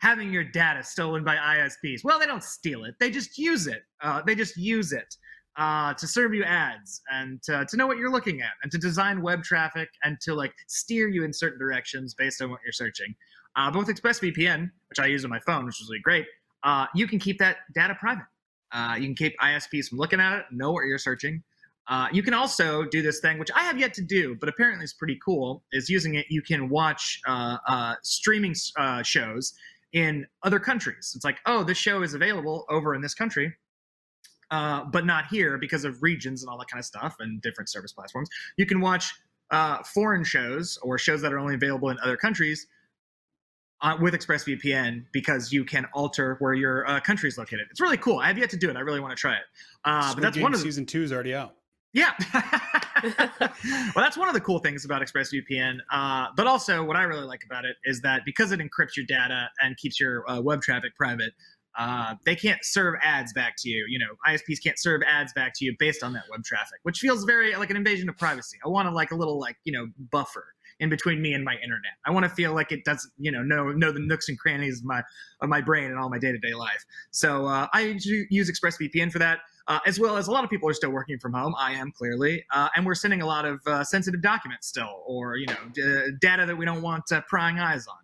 [0.00, 2.04] Having your data stolen by ISPs.
[2.04, 3.82] Well, they don't steal it; they just use it.
[4.02, 5.16] Uh, they just use it
[5.56, 8.78] uh, to serve you ads and to, to know what you're looking at and to
[8.78, 12.72] design web traffic and to like steer you in certain directions based on what you're
[12.72, 13.14] searching.
[13.56, 16.26] Uh, but with ExpressVPN, which I use on my phone, which is really great,
[16.62, 18.24] uh, you can keep that data private.
[18.72, 21.42] Uh, you can keep ISPs from looking at it, know what you're searching.
[21.88, 24.84] Uh, you can also do this thing, which I have yet to do, but apparently
[24.84, 25.64] it's pretty cool.
[25.72, 29.54] Is using it, you can watch uh, uh, streaming uh, shows
[29.92, 31.12] in other countries.
[31.14, 33.52] It's like, oh, this show is available over in this country,
[34.50, 37.68] uh, but not here because of regions and all that kind of stuff and different
[37.68, 38.28] service platforms.
[38.56, 39.12] You can watch
[39.50, 42.66] uh, foreign shows or shows that are only available in other countries
[43.82, 47.66] uh, with ExpressVPN because you can alter where your uh, country is located.
[47.70, 48.18] It's really cool.
[48.18, 48.76] I have yet to do it.
[48.76, 49.42] I really want to try it.
[49.84, 51.56] Uh, but that's one of the season two is already out.
[51.92, 52.12] yeah.
[53.02, 55.78] well, that's one of the cool things about ExpressVPN.
[55.90, 59.06] Uh, but also, what I really like about it is that because it encrypts your
[59.06, 61.32] data and keeps your uh, web traffic private,
[61.78, 63.86] uh, they can't serve ads back to you.
[63.88, 66.98] You know, ISPs can't serve ads back to you based on that web traffic, which
[66.98, 68.58] feels very like an invasion of privacy.
[68.64, 71.54] I want to like a little like you know buffer in between me and my
[71.56, 71.92] internet.
[72.06, 74.80] I want to feel like it doesn't you know know know the nooks and crannies
[74.80, 75.02] of my
[75.40, 76.84] of my brain and all my day to day life.
[77.10, 80.68] So uh, I use ExpressVPN for that uh, as well as a lot of people
[80.68, 81.54] are still working from home.
[81.56, 85.36] I am clearly, uh, and we're sending a lot of uh, sensitive documents still, or
[85.36, 87.94] you know, d- data that we don't want uh, prying eyes on.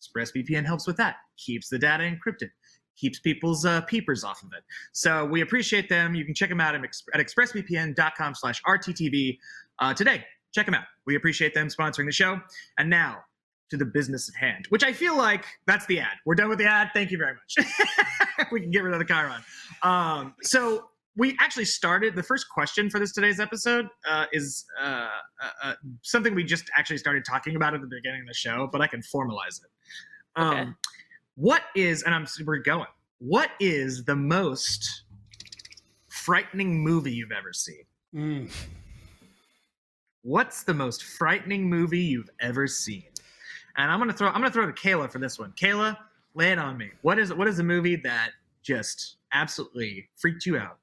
[0.00, 1.16] ExpressVPN helps with that.
[1.36, 2.50] Keeps the data encrypted.
[2.96, 4.62] Keeps people's uh, peepers off of it.
[4.92, 6.14] So we appreciate them.
[6.14, 9.38] You can check them out at, ex- at expressvpn.com/rttv
[9.80, 10.24] uh, today.
[10.54, 10.84] Check them out.
[11.04, 12.40] We appreciate them sponsoring the show.
[12.78, 13.24] And now
[13.70, 16.16] to the business at hand, which I feel like that's the ad.
[16.24, 16.90] We're done with the ad.
[16.94, 17.56] Thank you very much.
[18.52, 19.42] we can get rid of the Chiron.
[19.82, 25.08] Um, so we actually started the first question for this today's episode uh, is uh,
[25.42, 28.68] uh, uh, something we just actually started talking about at the beginning of the show,
[28.70, 29.70] but I can formalize it.
[30.36, 30.70] Um, Okay.
[31.34, 32.88] What is, and I'm we're going.
[33.18, 35.02] What is the most
[36.08, 37.82] frightening movie you've ever seen?
[38.14, 38.50] Mm.
[40.22, 43.04] What's the most frightening movie you've ever seen?
[43.76, 45.52] And I'm gonna throw I'm gonna throw to Kayla for this one.
[45.52, 45.96] Kayla,
[46.34, 46.90] lay it on me.
[47.02, 48.30] What is what is a movie that
[48.62, 50.78] just absolutely freaked you out?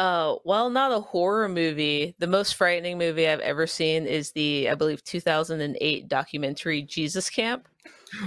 [0.00, 2.14] Oh, well, not a horror movie.
[2.20, 7.68] The most frightening movie I've ever seen is the, I believe, 2008 documentary Jesus Camp.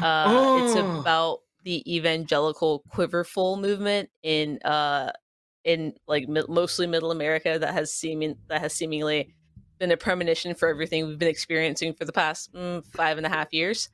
[0.01, 0.99] Uh, It's Oh.
[0.99, 5.11] about the evangelical quiverful movement in uh
[5.63, 9.33] in like mi- mostly Middle America that has seeming that has seemingly
[9.79, 13.29] been a premonition for everything we've been experiencing for the past mm, five and a
[13.29, 13.89] half years.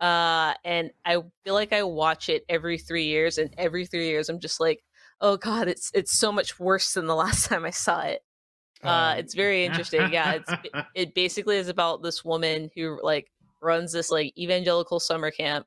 [0.00, 4.28] Uh, and I feel like I watch it every three years, and every three years
[4.28, 4.82] I'm just like,
[5.22, 8.22] oh god, it's it's so much worse than the last time I saw it.
[8.84, 10.12] Uh, Um, it's very interesting.
[10.12, 10.52] Yeah, it's
[10.94, 13.30] it basically is about this woman who like
[13.62, 15.66] runs this like evangelical summer camp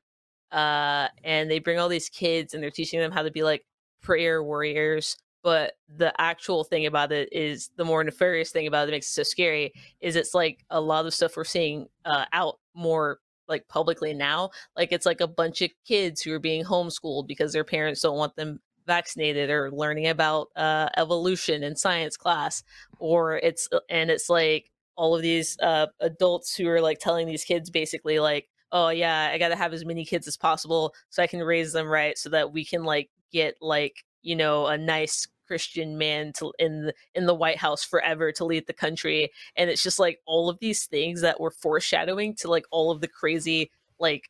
[0.52, 3.66] uh and they bring all these kids and they're teaching them how to be like
[4.02, 8.86] prayer warriors but the actual thing about it is the more nefarious thing about it
[8.86, 12.26] that makes it so scary is it's like a lot of stuff we're seeing uh
[12.32, 16.64] out more like publicly now like it's like a bunch of kids who are being
[16.64, 22.16] homeschooled because their parents don't want them vaccinated or learning about uh evolution in science
[22.16, 22.62] class
[22.98, 27.26] or it's uh, and it's like all of these uh adults who are like telling
[27.26, 31.22] these kids basically like oh yeah i gotta have as many kids as possible so
[31.22, 34.78] i can raise them right so that we can like get like you know a
[34.78, 39.30] nice christian man to in the in the white house forever to lead the country.
[39.56, 43.00] And it's just like all of these things that were foreshadowing to like all of
[43.00, 44.28] the crazy like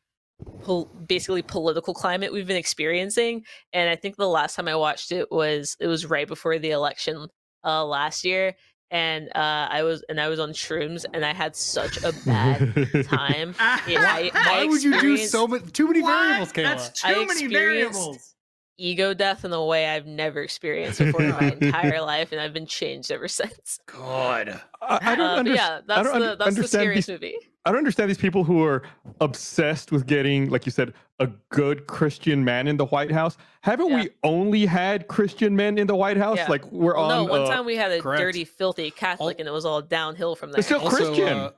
[0.63, 5.11] pol- basically political climate we've been experiencing and i think the last time i watched
[5.11, 7.27] it was it was right before the election
[7.65, 8.55] uh last year
[8.91, 12.73] and uh i was and i was on shrooms and i had such a bad
[13.05, 13.55] time
[13.87, 15.71] Yeah, I- I Why would you do so much?
[15.73, 16.11] Too many What?
[16.13, 16.63] variables, Kayla.
[16.63, 18.35] That's too I many variables.
[18.77, 22.53] Ego death in a way i've never experienced before in my entire life and i've
[22.53, 24.61] been changed ever since God.
[24.81, 27.07] I, I don't uh, but under- yeah that's don't the un- that's the understand scariest
[27.07, 27.35] these- movie
[27.65, 28.83] I don't understand these people who are
[29.19, 33.35] obsessed with getting, like you said, a good Christian man in the White House.
[33.59, 34.03] Haven't Yeah.
[34.03, 36.37] we only had Christian men in the White House?
[36.37, 36.47] Yeah.
[36.47, 38.21] Like we're Well, no one uh, time we had a correct.
[38.21, 41.27] dirty filthy catholic Al- and it was all downhill from there It's still Christian.
[41.37, 41.51] uh,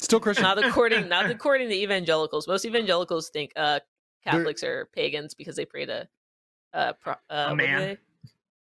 [0.00, 0.42] still Christian.
[0.44, 3.80] not according not according to evangelicals most evangelicals think uh
[4.24, 6.08] catholics are pagans because they pray to
[6.76, 7.80] uh, pro- uh what are man.
[7.80, 7.98] they?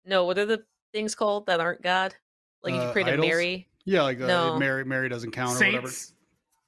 [0.06, 0.62] no what are the
[0.94, 2.14] things called that aren't god
[2.62, 3.26] like if you Uh, pray to idols?
[3.26, 4.58] mary yeah, like uh, No.
[4.58, 4.84] Mary.
[4.84, 5.86] Mary doesn't count or whatever.
[5.88, 6.12] Saints.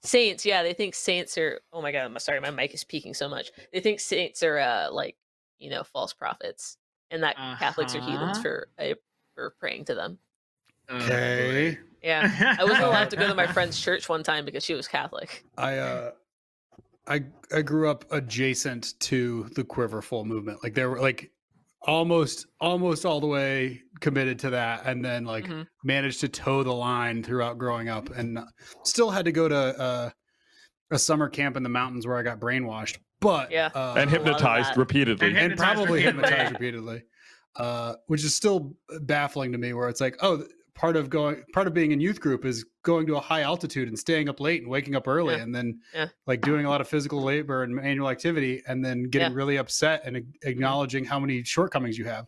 [0.03, 3.13] saints yeah they think saints are oh my god i'm sorry my mic is peaking
[3.15, 5.17] so much they think saints are uh like
[5.59, 6.79] you know false prophets
[7.11, 8.43] and that catholics are heathens Uh-huh.
[8.43, 8.95] for uh,
[9.35, 10.19] for praying to them
[10.91, 11.79] Okay.
[12.03, 14.75] yeah i wasn't allowed to go to my Uh, friend's church one time because she
[14.75, 16.11] was catholic I uh
[17.11, 20.63] I I grew up adjacent to the Quiverful movement.
[20.63, 21.31] Like there were like
[21.83, 25.67] almost almost all the way committed to that and then like Mhm.
[25.83, 28.39] managed to toe the line throughout growing up and
[28.85, 30.11] still had to go to uh,
[30.93, 32.99] a summer camp in the mountains where I got brainwashed.
[33.21, 33.71] But Yeah.
[33.75, 35.29] uh, and a lot of hypnotized repeatedly.
[35.29, 36.23] And and hypnotized probably repeatedly.
[36.31, 37.03] hypnotized repeatedly,
[37.57, 39.73] uh, which is still baffling to me.
[39.73, 40.49] Where it's like, oh, th-
[40.81, 43.87] part of going, part of being in youth group is going to a high altitude
[43.87, 45.43] and staying up late and waking up early, Yeah.
[45.43, 46.07] and then Yeah.
[46.27, 49.37] like doing a lot of physical labor and manual activity, and then getting Yeah.
[49.37, 52.27] really upset and ag- acknowledging how many shortcomings you have.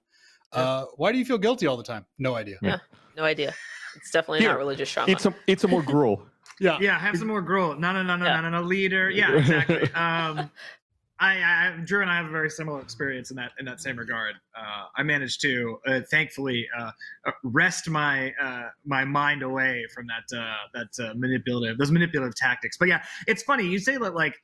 [0.53, 0.61] Yeah.
[0.61, 2.05] Uh, why do you feel guilty all the time?
[2.19, 2.59] No idea.
[2.61, 2.79] Yeah.
[3.17, 3.55] no idea
[3.95, 6.27] it's definitely Here, not religious trauma It's a it's a more gruel.
[6.61, 7.75] Yeah, Yeah, have some more gruel.
[7.75, 8.41] No, no, no, no, Yeah.
[8.43, 9.11] no, no, no, leader.
[9.11, 9.91] Yeah, exactly.
[9.95, 10.51] Um,
[11.23, 13.97] I, I, Drew and I have a very similar experience in that in that same
[13.97, 14.35] regard.
[14.57, 16.91] Uh, I managed to, uh, thankfully, uh,
[17.25, 22.35] uh, wrest my uh, my mind away from that uh, that uh, manipulative those manipulative
[22.35, 22.77] tactics.
[22.77, 24.35] But yeah, it's funny you say that like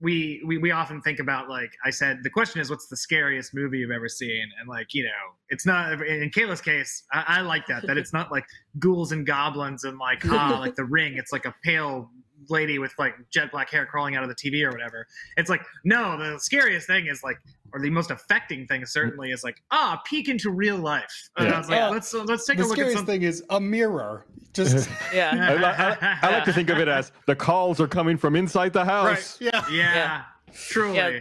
[0.00, 3.52] we, we we often think about like I said the question is what's the scariest
[3.54, 7.40] movie you've ever seen and like you know it's not in Kayla's case I, I
[7.40, 8.44] like that that it's not like
[8.78, 12.10] ghouls and goblins and like ah like the ring it's like a pale
[12.50, 15.06] lady with like jet black hair crawling out of the TV or whatever
[15.36, 17.36] it's like no the scariest thing is like
[17.72, 21.58] or the most affecting thing certainly is like ah peek into real life and I
[21.58, 21.88] was like Yeah.
[21.90, 24.24] let's let's take the a look at scariest thing is a mirror.
[24.54, 25.64] Just yeah I, li-
[26.00, 28.80] I- I like to think of it as the calls are coming from inside the
[28.80, 28.88] right.
[29.16, 29.38] house.
[29.40, 29.64] Yeah.
[29.70, 30.22] yeah,
[30.54, 31.18] truly Yeah.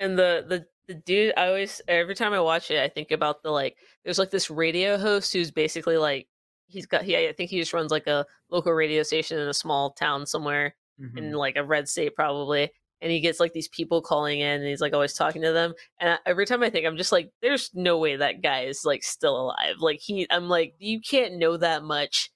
[0.00, 3.42] and the the the dude i always every time i watch it i think about
[3.42, 6.28] the like there's like this radio host who's basically like
[6.66, 9.54] he's got he i think he just runs like a local radio station in a
[9.54, 11.18] small town somewhere Mhm.
[11.18, 12.70] in like a red state probably
[13.02, 15.74] and he gets like these people calling in and he's like always talking to them
[16.00, 18.82] and I- every time i think i'm just like there's no way that guy is
[18.86, 22.30] like still alive like he i'm like you can't know that much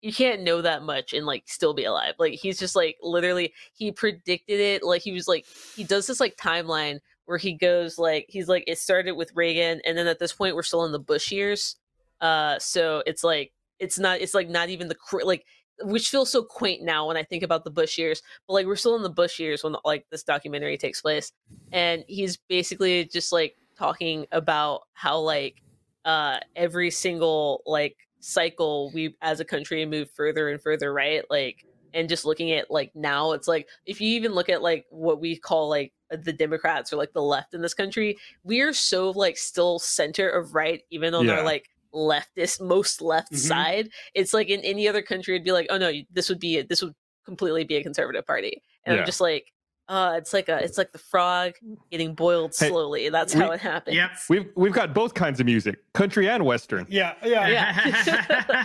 [0.00, 3.52] you can't know that much and like still be alive like he's just like literally
[3.74, 5.44] he predicted it like he was like
[5.74, 9.80] he does this like timeline where he goes like he's like it started with reagan
[9.84, 11.74] and then at this point we're still in the bush years
[12.20, 15.44] uh so it's like it's not it's like not even the like
[15.82, 18.22] which feels so quaint now when I think about the Bush years.
[18.46, 21.32] But like we're still in the Bush years when like this documentary takes place,
[21.72, 25.62] and he's basically just like talking about how like
[26.04, 31.66] uh every single like cycle we as a country move further and further right like
[31.92, 35.20] and just looking at like now it's like if you even look at like what
[35.20, 39.36] we call like the democrats or like the left in this country we're so like
[39.36, 41.34] still center of right even though Yeah.
[41.38, 43.38] our like leftist most left Mhm.
[43.38, 46.60] side it's like in any other country it'd be like oh no this would be
[46.62, 49.00] this would completely be a conservative party and Yeah.
[49.00, 49.46] i'm just like
[49.88, 51.52] uh, it's like a it's like the frog
[51.90, 53.08] getting boiled Hey, slowly.
[53.10, 53.94] That's we- how it happens.
[53.96, 54.10] Yep.
[54.30, 56.86] We've we've got both kinds of music, country and western.
[56.88, 57.74] Yeah, yeah.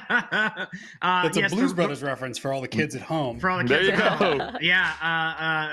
[1.01, 3.39] uh, That's a yes, Blues for- Brothers reference for all the kids at home.
[3.39, 3.97] For all the There kids.
[3.97, 4.57] you at home.
[4.61, 5.05] yeah, uh,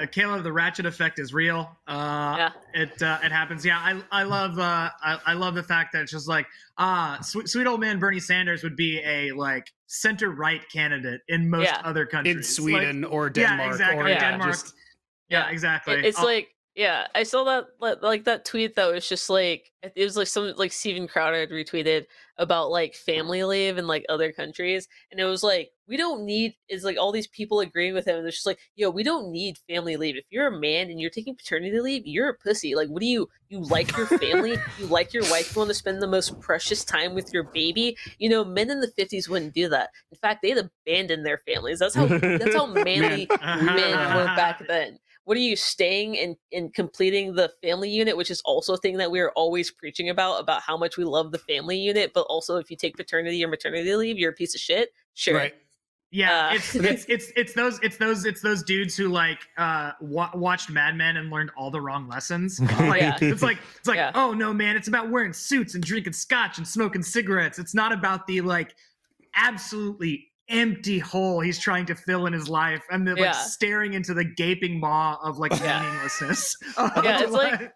[0.03, 1.71] uh, Kayla, the ratchet effect is real.
[1.87, 2.51] Uh, Yeah.
[2.75, 3.65] It uh, it happens.
[3.65, 6.47] Yeah, I I love uh, I, I love the fact that it's just like
[6.79, 11.49] ah, sweet, sweet old man Bernie Sanders would be a like center right candidate in
[11.49, 11.81] most Yeah.
[11.85, 12.45] other countries, in Like,
[12.83, 13.71] Sweden or yeah, Denmark.
[13.73, 14.31] exactly, Or Yeah.
[14.31, 14.53] Denmark.
[14.53, 14.75] Just,
[15.29, 15.95] yeah, exactly.
[15.95, 19.73] It- it's I'll- like yeah, I saw that like that tweet that was just like
[19.83, 22.05] it was like some like Steven Crowder had retweeted
[22.37, 26.55] about like family leave in like other countries, and it was like we don't need
[26.69, 29.33] is like all these people agreeing with him, and it's just like yo, we don't
[29.33, 30.17] need family leave.
[30.17, 32.75] If you're a man and you're taking paternity leave, you're a pussy.
[32.75, 34.59] Like, what do you you like your family?
[34.79, 35.57] you like your wife?
[35.57, 37.97] You want to spend the most precious time with your baby?
[38.19, 39.89] You know, men in the fifties wouldn't do that.
[40.13, 41.79] In fact, they'd abandon their families.
[41.79, 44.99] That's how that's how manly men were back then.
[45.27, 48.97] What are you staying and, and completing the family unit, which is also a thing
[48.99, 52.23] that we are always preaching about, about how much we love the family unit, but
[52.29, 54.91] also if you take paternity or maternity leave, you're a piece of shit.
[55.15, 55.35] Sure.
[55.35, 55.55] right.
[56.13, 59.91] Yeah, Uh, it's, it's it's it's those it's those it's those dudes who like uh
[60.01, 62.61] wa- watched Mad Men and learned all the wrong lessons.
[62.79, 63.19] Like, Yeah.
[63.21, 64.13] It's like it's like Yeah.
[64.15, 67.59] oh no man, it's about wearing suits and drinking scotch and smoking cigarettes.
[67.59, 68.77] It's not about the like
[69.35, 73.33] absolutely empty hole he's trying to fill in his life and the like Yeah.
[73.33, 75.83] staring into the gaping maw of like Yeah.
[75.83, 76.57] meaninglessness.
[76.79, 77.73] Yeah, it's like-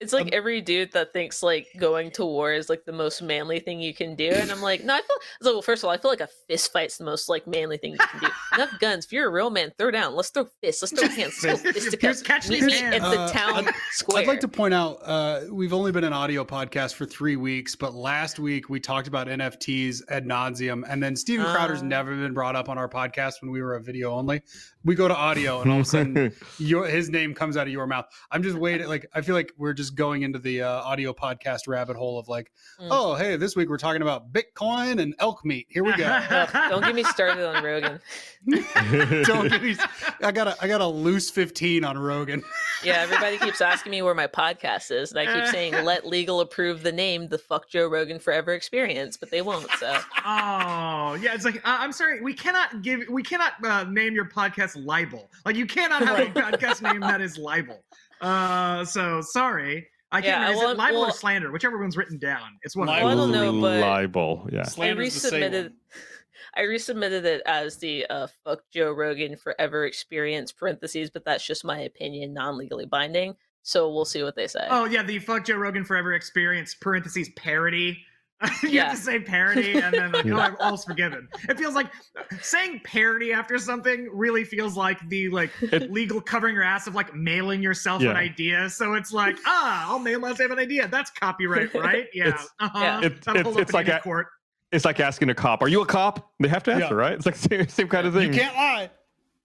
[0.00, 3.20] It's Um, like every dude that thinks like going to war is like the most
[3.20, 5.52] manly thing you can do, and I'm like, no, I feel so.
[5.52, 7.92] Well, first of all, I feel like a fist fight's the most like manly thing
[7.92, 8.26] you can do.
[8.54, 9.04] Enough guns.
[9.04, 10.14] If you're a real man, throw down.
[10.16, 10.82] Let's throw fists.
[10.82, 11.42] Let's throw hands.
[11.44, 12.22] Let's fisticuffs.
[12.22, 12.96] catch these me hands.
[12.96, 14.22] at the Uh, town I'd- square.
[14.22, 17.76] I'd like to point out uh, we've only been an audio podcast for three weeks,
[17.76, 21.86] but last week we talked about NFTs ad nauseum, and then Steven Crowder's Ah.
[21.86, 24.40] never been brought up on our podcast when we were a video only.
[24.82, 27.72] We go to audio, and all of a sudden, your his name comes out of
[27.72, 28.06] your mouth.
[28.30, 28.88] I'm just waiting.
[28.88, 32.28] Like I feel like we're just going into the uh, audio podcast rabbit hole of
[32.28, 32.50] like,
[32.80, 32.88] Mm.
[32.90, 35.66] oh hey, this week we're talking about Bitcoin and elk meat.
[35.68, 36.04] Here we go.
[36.06, 38.00] Ugh, don't get me started on Rogan.
[39.24, 39.76] Don't get me.
[40.22, 42.42] I got a I got a loose 15 on Rogan.
[42.82, 46.40] Yeah, everybody keeps asking me where my podcast is, and I keep saying, "Let legal
[46.40, 49.70] approve the name, the Fuck Joe Rogan Forever Experience," but they won't.
[49.78, 54.14] So Oh yeah, it's like uh, I'm sorry, we cannot give, we cannot uh, name
[54.14, 55.30] your podcast libel.
[55.44, 57.82] Like you cannot have a podcast name that is libel.
[58.20, 60.26] Uh, so sorry, I can't.
[60.26, 60.52] Yeah, remember.
[60.52, 61.52] Is well, it libel or slander?
[61.52, 62.58] Whichever one's written down.
[62.62, 62.88] It's one.
[62.88, 63.08] Libel.
[63.08, 63.12] those.
[63.12, 64.48] I don't know, but- libel.
[64.52, 64.60] Yeah.
[64.60, 65.62] I Slander's the resubmitted.
[65.62, 65.74] one.
[66.54, 71.64] I resubmitted it as the uh, "Fuck Joe Rogan Forever Experience" parentheses, but that's just
[71.64, 73.36] my opinion, non-legally binding.
[73.62, 74.66] So we'll see what they say.
[74.70, 78.04] Oh yeah, the fuck Joe Rogan forever experience parentheses parody.
[78.62, 78.84] you Yeah.
[78.90, 80.34] have to say parody and then like, Yeah.
[80.36, 81.28] oh, I'm all's forgiven.
[81.48, 81.88] It feels like
[82.40, 86.94] saying parody after something really feels like the like It- legal covering your ass of
[86.94, 88.10] like mailing yourself Yeah.
[88.10, 88.70] an idea.
[88.70, 90.88] So it's like, ah, I'll mail myself an idea.
[90.88, 92.06] That's copyright, right?
[92.14, 92.28] Yeah.
[92.28, 92.78] It's- uh-huh.
[92.78, 93.00] Yeah.
[93.06, 94.28] It- That'll it's- hold up it's in like a- court.
[94.72, 97.00] It's like asking a cop, "Are you a cop?" They have to answer, Yeah.
[97.00, 97.12] right?
[97.14, 98.32] It's like same, same kind of thing.
[98.32, 98.90] You can't lie.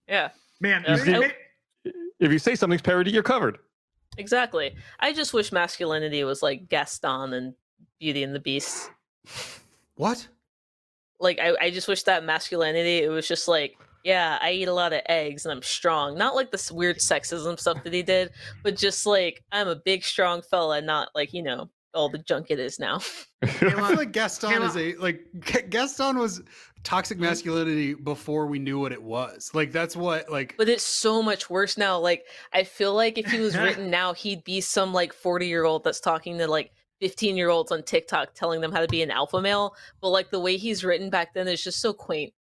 [0.07, 0.29] yeah,
[0.61, 0.95] Man, Yeah.
[0.97, 3.57] maybe- You may- If you say something's parody, you're covered.
[4.17, 4.75] exactly.
[4.99, 7.53] I just wish masculinity was like Gaston and
[7.99, 8.89] Beauty and the Beast.
[9.95, 10.27] What?
[11.19, 14.73] like I, I just wish that masculinity it was just like yeah i eat a
[14.73, 18.31] lot of eggs and i'm strong not like this weird sexism stuff that he did
[18.63, 22.47] but just like i'm a big strong fella not like you know all the junk
[22.49, 22.99] it is now
[23.41, 25.21] I feel like Gaston Kayla- is a like
[25.69, 26.41] Gaston was
[26.83, 27.27] toxic mm-hmm.
[27.27, 29.49] masculinity before we knew what it was.
[29.53, 33.31] Like that's what like but it's so much worse now like i feel like if
[33.31, 36.71] he was written now he'd be some like 40 year old that's talking to like
[37.01, 40.29] 15 year olds on tiktok telling them how to be an alpha male but like
[40.31, 42.33] the way he's written back then is just so quaint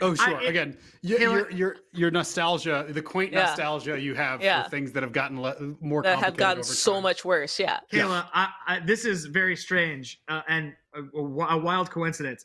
[0.00, 3.42] oh I- sure it- again your, your your your nostalgia the quaint Yeah.
[3.46, 4.64] nostalgia you have Yeah.
[4.64, 7.80] for things that have gotten le- more that have gotten over so much worse yeah
[7.92, 8.02] Yeah.
[8.04, 12.44] Kayla, I, I, this is very strange uh, and a, a wild coincidence.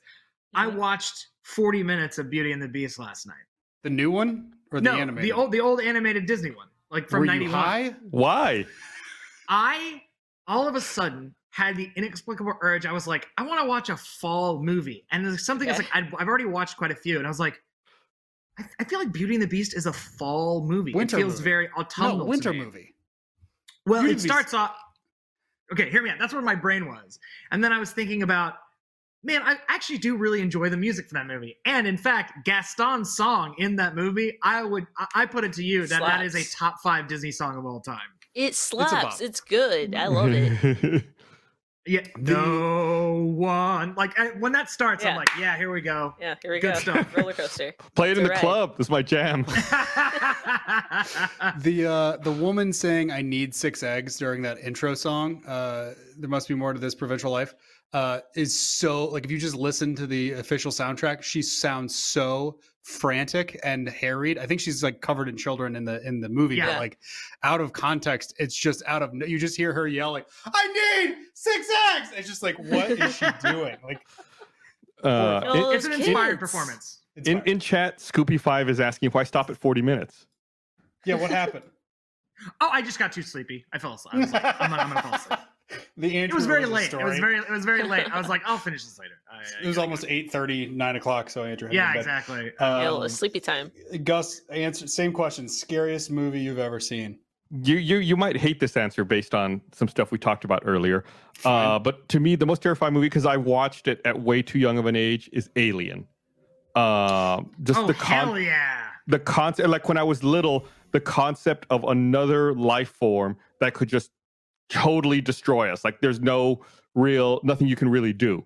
[0.54, 0.76] I Mhm.
[0.76, 3.36] watched 40 minutes of Beauty and the Beast last night.
[3.84, 7.10] the new one or the no, animated the old the old animated Disney one, like
[7.10, 7.54] from were you '91.
[7.54, 8.66] high Why?
[9.50, 10.02] I
[10.48, 12.86] all of a sudden had the inexplicable urge.
[12.86, 15.90] I was like, I want to watch a fall movie, and there's something that's like
[15.92, 17.60] I'd, I've already watched quite a few, and I was like,
[18.60, 20.94] I, I feel like Beauty and the Beast is a fall movie.
[20.94, 21.44] Winter it feels movie.
[21.44, 22.20] very no autumnal.
[22.20, 22.60] to winter me.
[22.60, 22.96] movie
[23.88, 24.76] Well, Beauty it Beast- starts off.
[25.74, 26.18] Okay, hear me out.
[26.20, 27.18] That's where my brain was,
[27.52, 28.54] and then I was thinking about,
[29.24, 33.16] man, I actually do really enjoy the music for that movie, and in fact, Gaston's
[33.18, 36.36] song in that movie, I would, I, I put it to you that that is
[36.36, 38.00] a top five Disney song of all time.
[38.36, 39.22] it slaps bop.
[39.22, 41.04] it's good i love it
[41.88, 43.96] Yeah, The- no one.
[43.96, 46.14] Like I, when that starts, I'm like, yeah, here we go.
[46.20, 46.74] Yeah, here we go.
[46.74, 46.94] Good go.
[46.94, 47.08] stuff.
[47.18, 47.74] Roller coaster.
[47.96, 48.40] Play it in the a ride.
[48.40, 48.78] club.
[48.78, 49.46] This is my jam.
[51.60, 56.30] The uh the woman saying I need six eggs during that intro song, uh there
[56.30, 57.54] must be more to this provincial life,
[57.94, 62.60] uh is so like if you just listen to the official soundtrack, she sounds so
[62.84, 64.38] frantic and harried.
[64.38, 66.68] I think she's like covered in children in the in the movie, Yeah.
[66.68, 66.98] but like
[67.44, 70.68] out of context, it's just out of you just hear her yell like, I
[71.08, 72.10] need six eggs.
[72.16, 73.78] It's just like what is she doing?
[73.84, 74.02] Like
[75.04, 75.54] Uh, Phil.
[75.54, 76.40] in, Those it's an inspired kids.
[76.40, 77.02] performance.
[77.16, 80.26] it's in, in chat, Scoopy Five is asking if I stop at 40 minutes.
[81.06, 81.64] yeah, what happened?
[82.62, 83.66] Oh, I just got too sleepy.
[83.74, 84.14] I fell asleep.
[84.14, 85.40] I was like, I'm, not, I'm gonna fall asleep.
[85.98, 86.94] the It was very Rosen late.
[86.94, 88.08] It was very, it was very late.
[88.12, 89.14] I was like, I'll finish this later.
[89.32, 90.10] I- I it was gotta almost go.
[90.10, 92.18] 8 9 o'clock so andrew had to Yeah, go to bed.
[92.18, 92.52] exactly.
[92.86, 93.72] Ill, Um, sleepy time.
[94.04, 97.20] gus answer same question scariest movie you've ever seen
[97.64, 101.04] You you you might hate this answer based on some stuff we talked about earlier.
[101.34, 101.68] Fine.
[101.68, 104.60] Uh, but to me, the most terrifying movie because I watched it at way too
[104.60, 106.08] young of an age is Alien.
[106.76, 108.88] Um, just oh the hell con- yeah!
[109.08, 113.88] the concept, like when I was little, the concept of another life form that could
[113.90, 114.12] just
[114.70, 115.84] totally destroy us.
[115.84, 116.64] Like there's no
[116.96, 118.44] real nothing you can really do.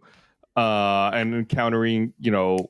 [0.56, 2.70] Uh, and encountering, you know,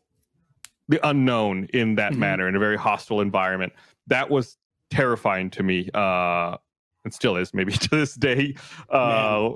[0.87, 2.17] the unknown in that Mhm.
[2.17, 3.73] manner in a very hostile environment.
[4.07, 4.57] That was
[4.89, 5.89] terrifying to me.
[5.93, 6.57] Uh,
[7.03, 8.55] and still is maybe to this day.
[8.89, 9.51] Uh,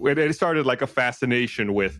[0.00, 1.98] it, it started like a fascination with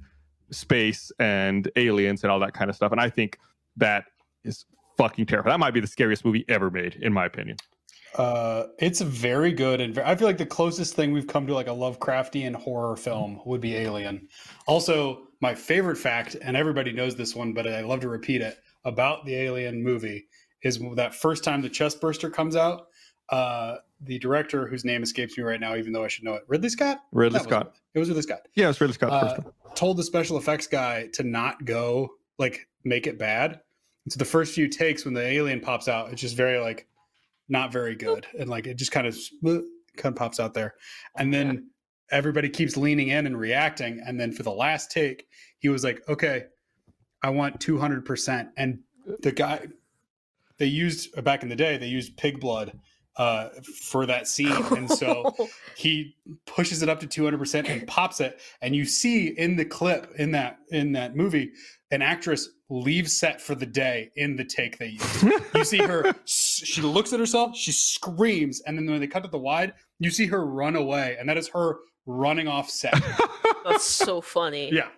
[0.52, 2.92] space and aliens and all that kind of stuff.
[2.92, 3.38] And I think
[3.76, 4.04] that
[4.44, 4.64] is
[4.96, 5.52] fucking terrifying.
[5.54, 7.56] That might be the scariest movie ever made, in my opinion.
[8.16, 11.54] Uh it's very good and ve- i feel like the closest thing we've come to
[11.54, 14.26] like a lovecraftian horror film would be alien
[14.66, 18.58] also my favorite fact and everybody knows this one but i love to repeat it
[18.84, 20.26] about the alien movie
[20.62, 22.86] is that first time the chest burster comes out
[23.30, 26.42] uh the director whose name escapes me right now even though i should know it
[26.48, 27.66] ridley scott Ridley That was Scott.
[27.66, 27.80] it.
[27.94, 29.12] it was ridley scott Yeah, it's Ridley Scott.
[29.12, 29.40] uh,
[29.74, 33.60] told the special effects guy to not go like make it bad.
[34.04, 36.86] And so the first few takes when the alien pops out, it's just very like
[37.48, 39.16] not very good, and like it just kind of
[39.96, 40.74] kind of pops out there,
[41.16, 41.70] and then
[42.10, 45.26] everybody keeps leaning in and reacting, and then for the last take,
[45.58, 46.44] he was like, "Okay,
[47.22, 48.80] I want two hundred percent," and
[49.20, 49.66] the guy
[50.58, 52.78] they used back in the day they used pig blood
[53.16, 53.48] uh,
[53.82, 55.34] for that scene, and so
[55.76, 56.16] he
[56.46, 60.32] pushes it up to 200% and pops it and you see in the clip in
[60.32, 61.52] that in that movie
[61.90, 65.22] an actress leaves set for the day in the take they use
[65.54, 69.28] you see her she looks at herself she screams and then when they cut to
[69.30, 71.76] the wide you see her run away and that is her
[72.06, 72.92] running off set
[73.64, 74.70] That's so funny.
[74.72, 74.88] yeah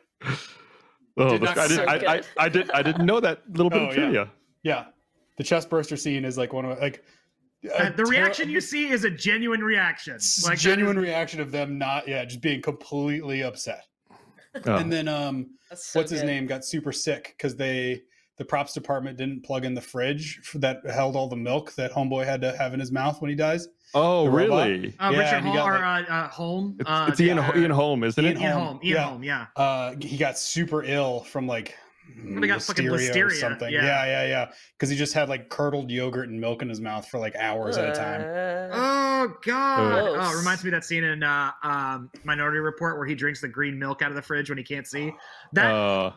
[1.20, 2.22] Oh, Did not I, did, so I, I.
[2.36, 2.70] I did.
[2.70, 4.02] I didn't know that little bit Oh, of yeah.
[4.02, 4.30] trivia.
[4.62, 4.84] yeah
[5.36, 7.02] the chest burster scene is like one of like
[7.64, 10.14] a Uh, the ter- reaction you see is a genuine reaction.
[10.14, 13.84] it's Like genuine is- reaction of them not yeah just being completely upset
[14.66, 14.76] Oh.
[14.76, 18.02] and then um so what's his name got super sick because they
[18.38, 22.24] the props department didn't plug in the fridge that held all the milk that homeboy
[22.24, 24.94] had to have in his mouth when he dies oh, the really?
[25.00, 26.76] Uh, Yeah, Richard and he Hol- got, or like- uh, uh, Holm.
[26.78, 28.40] It's, uh, it's Ian, the- Ian Holm, isn't Ian, it?
[28.40, 28.80] Ian Holm, Holm.
[28.84, 29.02] Ian yeah.
[29.04, 29.22] Holm.
[29.24, 29.46] Yeah.
[29.56, 31.74] uh he got super ill from like
[32.24, 33.82] Well, got fucking or something yeah.
[33.82, 37.06] yeah yeah yeah because he just had like curdled yogurt and milk in his mouth
[37.08, 38.20] for like hours at a time
[38.72, 38.74] Uh,
[39.18, 39.90] Oh God!
[40.12, 40.16] Gross.
[40.20, 43.40] Oh, it reminds me of that scene in uh, um, Minority Report where he drinks
[43.40, 45.12] the green milk out of the fridge when he can't see.
[45.52, 46.12] That Uh,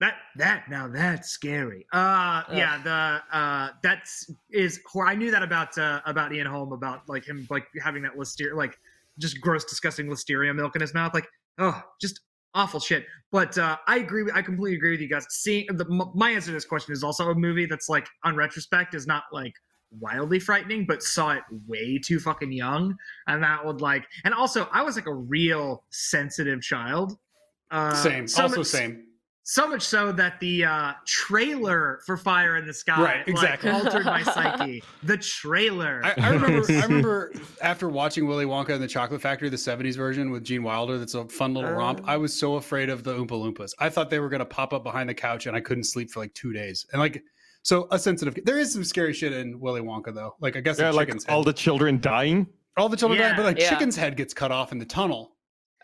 [0.00, 1.86] that that now that's scary.
[1.92, 6.72] Uh, yeah, the uh, that's is hor- I knew that about uh, about Ian Holm
[6.72, 8.78] about like him like having that listeria like
[9.18, 11.14] just gross, disgusting listeria milk in his mouth.
[11.14, 11.26] Like,
[11.58, 12.20] oh, just
[12.54, 13.06] awful shit.
[13.32, 14.22] But uh, I agree.
[14.24, 15.26] with- I completely agree with you guys.
[15.30, 18.94] Seeing the, my answer to this question is also a movie that's like on retrospect
[18.94, 19.54] is not like
[20.00, 24.06] wildly frightening, but saw it way too fucking young, and that would like.
[24.24, 27.16] And also, I was like a real sensitive child.
[27.70, 29.02] Uh, same so also much- same
[29.48, 33.70] so much so that the uh, trailer for Fire in the Sky Right, like, exactly.
[33.70, 34.82] altered my psyche.
[35.04, 36.00] The trailer.
[36.04, 37.32] I, I remember I remember
[37.62, 41.14] after watching Willy Wonka and the Chocolate Factory, the 70s version with Gene Wilder, that's
[41.14, 42.00] a fun little romp.
[42.02, 42.08] Oh.
[42.08, 43.72] I was so afraid of the Oompa Loompas.
[43.78, 46.18] I thought they were gonna pop up behind the couch and I couldn't sleep for
[46.18, 46.84] like two days.
[46.92, 47.22] And like
[47.66, 50.36] so a sensitive there is some scary shit in Willy Wonka though.
[50.40, 52.46] Like I guess yeah, the like chicken's all head, the children dying.
[52.76, 53.36] all the children die, Yeah.
[53.36, 53.70] but like Yeah.
[53.70, 55.35] chicken's head gets cut off in the tunnel.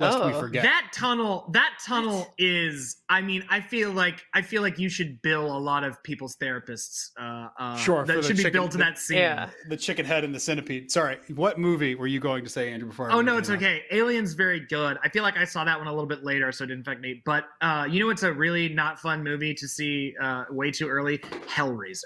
[0.02, 0.40] Lest we Oh.
[0.40, 0.62] forget.
[0.64, 5.20] that tunnel that tunnel is i mean i feel like i feel like you should
[5.22, 8.70] bill a lot of people's therapists uh, uh Sure, that the should be chicken- billed
[8.72, 9.50] to the- that scene Yeah.
[9.68, 10.90] the chicken head and the centipede.
[10.90, 12.88] Sorry, what movie were you going to say, Andrew?
[12.88, 13.38] Before I Oh no, on?
[13.38, 13.82] it's okay.
[13.90, 14.98] Alien's very good.
[15.02, 17.00] I feel like I saw that one a little bit later, so it didn't affect
[17.00, 17.22] me.
[17.24, 20.88] But uh, you know, it's a really not fun movie to see uh, way too
[20.88, 21.18] early.
[21.18, 22.02] Hellraiser,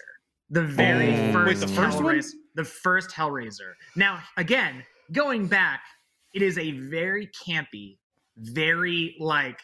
[0.50, 1.32] the very Oh.
[1.32, 2.20] first, Wait, the first one?
[2.54, 3.72] The first Hellraiser.
[3.96, 4.82] Now, again,
[5.12, 5.80] going back,
[6.36, 7.96] it is a very campy,
[8.36, 9.58] very like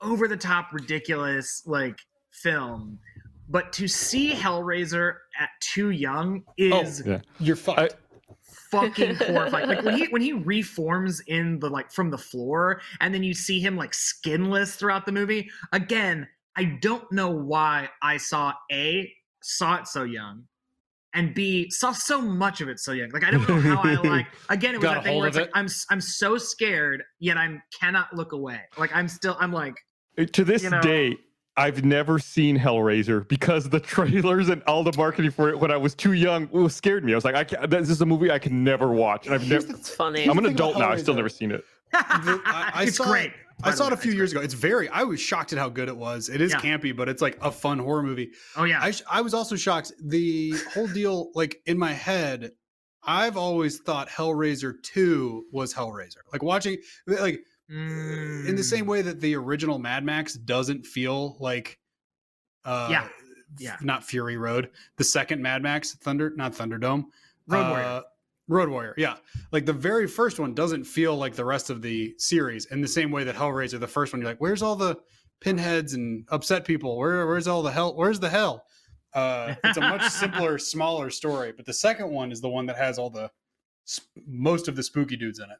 [0.00, 1.98] over the top ridiculous like
[2.32, 2.98] film.
[3.46, 7.20] But to see Hellraiser at too young oh, is Yeah.
[7.38, 7.78] You're fucked.
[7.78, 7.88] I-
[8.70, 9.68] fucking horrifying.
[9.68, 13.34] Like when he when he reforms in the like from the floor, and then you
[13.34, 15.50] see him like skinless throughout the movie.
[15.72, 16.26] Again,
[16.56, 19.12] I don't know why I saw a
[19.42, 20.44] saw it so young,
[21.18, 23.10] and b saw so much of it so young.
[23.10, 24.26] Like I don't know how I like.
[24.48, 25.50] Again, it was that thing where of it's like.
[25.54, 28.60] I'm s- I'm so scared, yet I'm cannot look away.
[28.76, 29.74] Like I'm still I'm like
[30.18, 31.16] uh, to this you know- day,
[31.56, 35.76] I've never seen Hellraiser because the trailers and all the marketing for it when I
[35.76, 37.12] was too young it scared me.
[37.12, 39.42] I was like, I can't, this is a movie I can never watch, and I've
[39.42, 39.78] Here's never.
[39.78, 40.24] It's funny.
[40.26, 40.90] I'm an adult now.
[40.90, 41.64] I've still never seen it.
[41.92, 43.32] The- I- I it's saw- great.
[43.62, 44.40] I saw it a few years ago.
[44.40, 44.88] It's very.
[44.88, 46.28] I was shocked at how good it was.
[46.28, 46.60] It is Yeah.
[46.60, 48.30] campy, but it's like a fun horror movie.
[48.56, 48.82] Oh yeah.
[48.82, 49.92] I sh- I was also shocked.
[50.02, 52.52] The whole deal, like in my head,
[53.02, 56.18] I've always thought Hellraiser Two was Hellraiser.
[56.32, 58.88] Like watching, like in the same Mm.
[58.88, 61.78] way that the original Mad Max doesn't feel like,
[62.64, 63.08] uh, Yeah.
[63.58, 63.76] Yeah.
[63.82, 64.70] not Fury Road.
[64.96, 67.06] The second Mad Max, Thunder, not Thunderdome,
[67.46, 68.02] Road Warrior.
[68.48, 69.16] Road Warrior, yeah.
[69.52, 72.88] Like the very first one doesn't feel like the rest of the series in the
[72.88, 74.96] same way that Hellraiser, the first one, you're like, where's all the
[75.40, 76.96] pinheads and upset people?
[76.96, 77.94] Where, where's all the hell?
[77.94, 78.64] Where's the hell?
[79.14, 81.52] Uh, it's a much simpler, smaller story.
[81.54, 83.30] But the second one is the one that has all the
[83.84, 85.58] sp- most of the spooky dudes in it.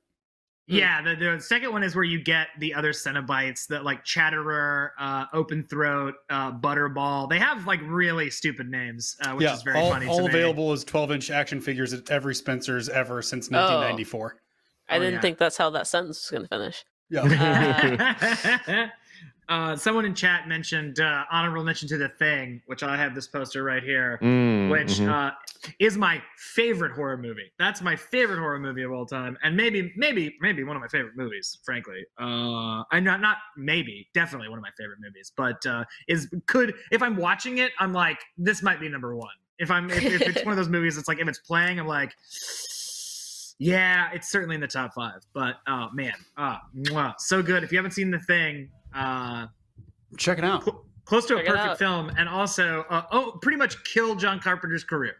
[0.70, 4.90] Yeah, the, the second one is where you get the other Cenobites, that like Chatterer,
[4.98, 7.28] uh, Open Throat, uh, Butterball.
[7.30, 10.06] They have like really stupid names, uh, which yeah, is very all, funny.
[10.06, 10.28] all to me.
[10.28, 14.36] available as 12 inch action figures at every Spencer's ever since 1994.
[14.90, 15.20] I Oh, didn't yeah.
[15.20, 16.84] think that's how that sentence was going to finish.
[17.10, 18.90] Yeah.
[19.48, 23.26] uh, someone in chat mentioned uh, honorable mention to the Thing, which I have this
[23.26, 25.08] poster right here, Mm, which mhm.
[25.08, 25.30] uh,
[25.78, 27.50] is my favorite horror movie.
[27.58, 30.88] That's my favorite horror movie of all time, and maybe, maybe, maybe one of my
[30.88, 31.58] favorite movies.
[31.64, 35.32] Frankly, uh, I not not maybe, definitely one of my favorite movies.
[35.36, 39.34] But uh, is could if I'm watching it, I'm like, this might be number one.
[39.58, 41.86] If I'm if, if it's one of those movies, it's like if it's playing, I'm
[41.86, 42.14] like.
[43.60, 45.26] Yeah, it's certainly in the top five.
[45.34, 47.64] But oh man, ah, mwah, so good.
[47.64, 49.46] If you haven't seen the thing, uh,
[50.16, 50.64] Check it out.
[50.64, 54.18] cl- close to a Check it perfect film, and also uh, oh, pretty much killed
[54.18, 55.16] John Carpenter's career.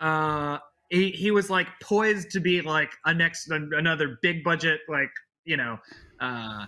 [0.00, 0.58] Uh,
[0.90, 5.10] he he was like poised to be like a next an- another big budget like
[5.44, 5.78] you know
[6.20, 6.66] uh,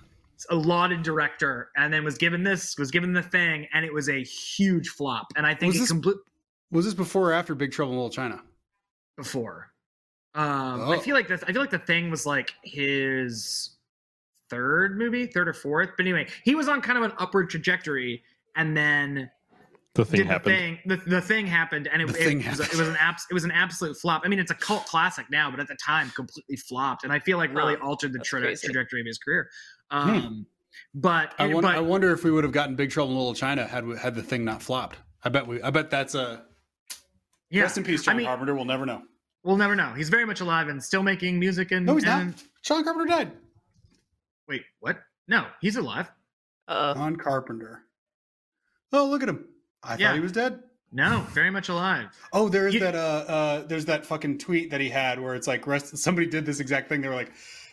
[0.51, 4.09] a lauded director, and then was given this was given the thing, and it was
[4.09, 5.27] a huge flop.
[5.37, 6.17] And I think Was it this- complete
[6.71, 8.43] Was this before or after Big Trouble in Little China?
[9.17, 9.67] before.
[10.35, 11.01] Um, I Oh.
[11.01, 13.77] feel like the I feel like the thing was like his
[14.51, 15.91] third movie, third or fourth.
[15.97, 18.23] But anyway, he was on kind of an upward trajectory,
[18.57, 19.31] and then
[19.95, 20.55] the thing did happened.
[20.55, 20.79] the thing.
[20.87, 22.79] The, the thing happened, and it, it, thing was, it happened.
[22.81, 24.23] was an abs, it was an absolute flop.
[24.25, 27.19] I mean, it's a cult classic now, but at the time, completely flopped, and I
[27.19, 29.49] feel like really Huh, altered the tra- trajectory of his career.
[29.91, 30.47] Um,
[30.95, 33.35] But I wonder, but I wonder if we would have gotten Big Trouble in Little
[33.35, 34.99] China had we, had the thing not flopped.
[35.23, 35.61] I bet we.
[35.63, 36.45] I bet that's a
[37.51, 38.55] yeah, rest in peace, I John mean- Carpenter.
[38.55, 39.03] We'll never know.
[39.43, 39.93] we'll never know.
[39.97, 41.73] He's very much alive and still making music.
[41.73, 42.43] And No, he's and, not.
[42.63, 43.33] John Carpenter died.
[44.51, 44.99] Wait, what?
[45.29, 46.11] No, he's alive.
[46.69, 47.85] Uh, John Carpenter.
[48.93, 49.47] Oh, look at him.
[49.83, 50.09] I Yeah.
[50.09, 50.63] thought he was dead.
[50.93, 52.09] No, very much alive.
[52.33, 52.97] Oh, there is You- that.
[52.97, 55.97] Uh, uh, there's that fucking tweet that he had where it's like, rest.
[55.97, 57.01] Somebody did this exact thing.
[57.01, 57.31] They were like,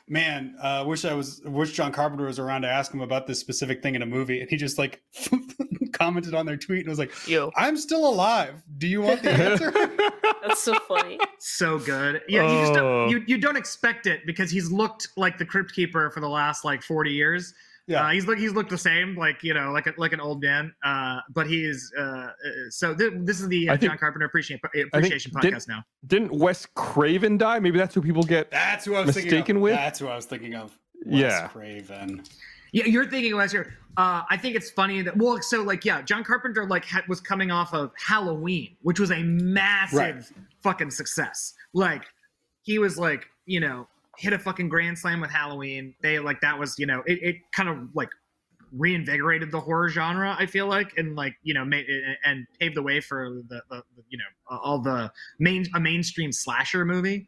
[0.07, 1.41] "Man, uh, wish I was.
[1.43, 4.39] Wish John Carpenter was around to ask him about this specific thing in a movie."
[4.39, 5.01] And he just like
[5.93, 8.61] commented on their tweet and was like, yo, "I'm still alive.
[8.77, 9.71] Do you want the answer?"
[10.47, 11.19] that's so funny.
[11.39, 12.21] so good.
[12.27, 13.07] Yeah, you just don't, Oh.
[13.09, 16.63] you you don't expect it because he's looked like the Crypt Keeper for the last
[16.65, 17.53] like forty years.
[17.87, 18.03] yeah.
[18.05, 20.41] Uh, he's look he's looked the same, like you know, like a, like an old
[20.41, 20.73] man.
[20.83, 21.91] Uh, but he is.
[21.97, 22.31] Uh, uh,
[22.69, 24.59] so th- this is the uh, think- John Carpenter appreciation
[24.93, 25.83] appreciation did- podcast now.
[26.05, 27.59] Didn't Wes Craven die?
[27.59, 28.51] Maybe that's who people get.
[28.51, 29.61] That's who I was thinking Mistaken of.
[29.61, 29.75] with?
[29.75, 30.77] That's who I was thinking of.
[31.05, 31.47] Wes Yeah.
[31.47, 32.23] Craven.
[32.71, 33.73] Yeah, you're thinking last year.
[33.97, 37.19] Uh, I think it's funny that well, so like yeah, John Carpenter like ha- was
[37.19, 40.23] coming off of Halloween, which was a massive Right.
[40.61, 41.53] fucking success.
[41.73, 42.03] Like
[42.63, 43.87] he was like you know
[44.17, 45.95] hit a fucking grand slam with Halloween.
[46.01, 48.09] They like that was you know it, it kind of like
[48.73, 50.35] reinvigorated the horror genre.
[50.37, 51.85] I feel like and like you know made
[52.23, 56.31] and paved the way for the, the, the you know all the main a mainstream
[56.31, 57.27] slasher movie.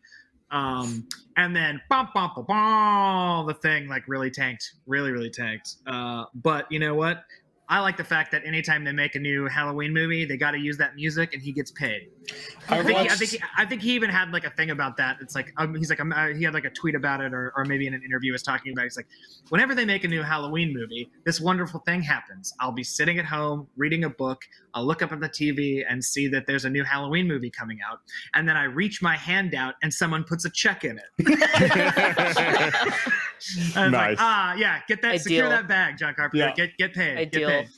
[0.52, 5.76] Um, and then bum, bum, bum, bum, the thing like really tanked, really, really tanked.
[5.88, 7.24] Uh, but you know what?
[7.70, 10.58] I like the fact that anytime they make a new Halloween movie, they got to
[10.58, 12.10] use that music, and he gets paid.
[12.68, 14.72] I I've think, he, I think he, I think he even had like a thing
[14.72, 15.18] about that.
[15.22, 17.54] It's like um, he's like um, uh, he had like a tweet about it, or,
[17.56, 18.82] or maybe in an interview was talking about.
[18.82, 18.86] It.
[18.86, 19.08] He's like,
[19.50, 22.52] whenever they make a new Halloween movie, this wonderful thing happens.
[22.60, 24.42] I'll be sitting at home reading a book.
[24.74, 27.78] I'll look up at the TV and see that there's a new Halloween movie coming
[27.88, 28.00] out,
[28.34, 31.06] and then I reach my hand out and someone puts a check in it.
[33.58, 34.18] it's like, Nice.
[34.20, 36.48] ah, yeah, get that, secure that bag, John Carpenter.
[36.48, 36.54] Yeah.
[36.56, 37.18] Get get paid.
[37.18, 37.50] Ideal.
[37.50, 37.70] Get paid.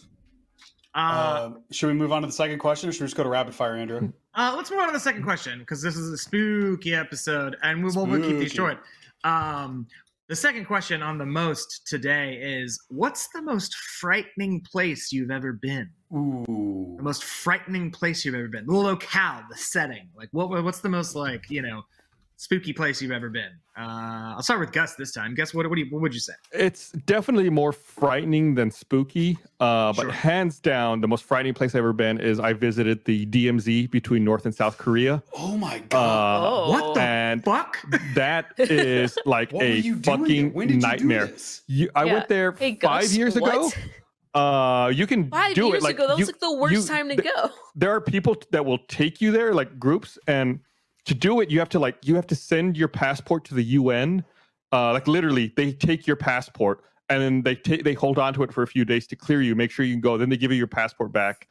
[0.94, 3.24] Uh, Um, should we move on to the second question, or should we just go
[3.24, 4.12] to rapid fire, Andrew?
[4.36, 7.84] Uh, let's move on to the second question because this is a spooky episode, and
[7.84, 8.80] we will we'll keep these short.
[9.24, 9.88] Um,
[10.28, 15.54] the second question on the most today is: What's the most frightening place you've ever
[15.54, 15.90] been?
[16.14, 16.96] Ooh.
[16.98, 18.66] The most frightening place you've ever been.
[18.66, 20.10] The locale, the setting.
[20.16, 20.50] Like, what?
[20.50, 21.84] What's the most like you know
[22.42, 23.52] spooky place you've ever been?
[23.78, 25.36] Uh, I'll start with Gus this time.
[25.36, 26.34] Gus, what, what, do you, what would you say?
[26.52, 29.38] It's definitely more frightening than spooky.
[29.60, 30.12] Uh, but Sure.
[30.12, 34.24] hands down, the most frightening place I've ever been is I visited the DMZ between
[34.26, 35.22] North and South Korea.
[35.38, 36.00] Oh my god.
[36.00, 37.78] Uh, oh, what the and fuck?
[38.16, 41.32] that is like a fucking when did you nightmare.
[41.68, 42.14] You, I Yeah.
[42.14, 43.70] went there Hey, five Gus, years ago.
[44.34, 46.74] Uh, you can Five do years it like ago, that you- was like the worst
[46.74, 47.50] you- time to th- go.
[47.76, 50.60] there are people that will take you there like groups and
[51.06, 53.64] to do it you have to like you have to send your passport to the
[53.64, 54.24] UN
[54.72, 58.44] uh like literally they take your passport and then they take they hold on to
[58.44, 60.38] it for a few days to clear you make sure you can go then they
[60.38, 61.48] give you your passport back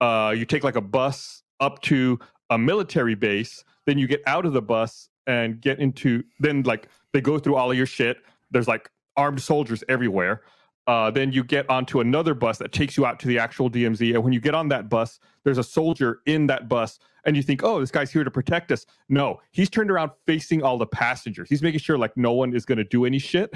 [0.00, 2.18] uh you take like a bus up to
[2.50, 6.88] a military base then you get out of the bus and get into then like
[7.12, 8.18] they go through all of your shit
[8.50, 10.42] there's like armed soldiers everywhere
[10.86, 14.14] uh, then you get onto another bus that takes you out to the actual DMZ.
[14.14, 17.42] And when you get on that bus, there's a soldier in that bus, and you
[17.42, 18.86] think, oh, this guy's here to protect us.
[19.08, 21.48] No, he's turned around facing all the passengers.
[21.48, 23.50] He's making sure like no one is going to do any shit.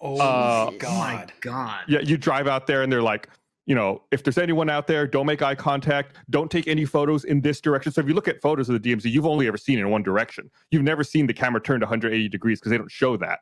[0.00, 1.32] Oh Uh, my Oh god.
[1.40, 1.80] god.
[1.88, 3.28] Yeah, you drive out there, and they're like,
[3.66, 6.16] you know, if there's anyone out there, don't make eye contact.
[6.30, 7.92] Don't take any photos in this direction.
[7.92, 10.02] So if you look at photos of the DMZ, you've only ever seen in one
[10.02, 10.50] direction.
[10.70, 13.40] You've never seen the camera turned 180 degrees because they don't show that.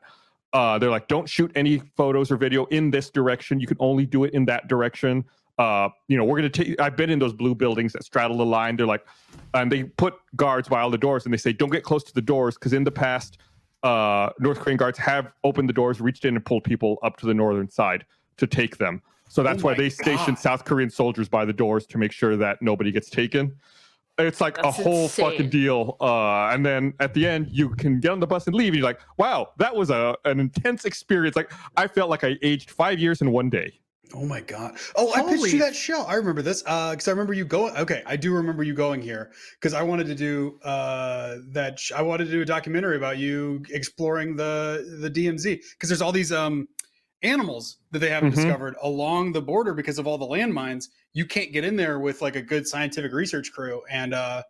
[0.53, 3.61] Uh, they're like, don't shoot any photos or video in this direction.
[3.61, 5.25] You can only do it in that direction.
[5.59, 6.79] Uh, you know, we're gonna take.
[6.81, 8.77] I've been in those blue buildings that straddle the line.
[8.77, 9.07] They're like,
[9.55, 12.15] and they put guards by all the doors, and they say, don't get close to
[12.15, 13.39] the doors because in the past,
[13.83, 17.27] uh, North Korean guards have opened the doors, reached in, and pulled people up to
[17.27, 18.05] the northern side
[18.37, 19.01] to take them.
[19.29, 22.37] So that's Oh why they stationed South Korean soldiers by the doors to make sure
[22.37, 23.57] that nobody gets taken.
[24.19, 25.31] It's like That's a whole insane.
[25.31, 25.97] fucking deal.
[26.01, 28.69] Uh, and then at the end, you can get on the bus and leave.
[28.69, 31.37] And you're like, wow, that was a an intense experience.
[31.37, 33.79] Like I felt like I aged five years in one day.
[34.15, 34.77] Oh my god.
[34.95, 36.03] Oh, I pitched Holy- you that show.
[36.03, 36.63] I remember this.
[36.67, 39.83] Uh because I remember you going okay, I do remember you going here because I
[39.83, 44.37] wanted to do uh that sh- I wanted to do a documentary about you exploring
[44.37, 46.69] the the DMZ because there's all these um
[47.23, 48.37] animals that they haven't Mhm.
[48.37, 50.85] discovered along the border because of all the landmines.
[51.13, 54.43] You can't get in there with like a good scientific research crew and uh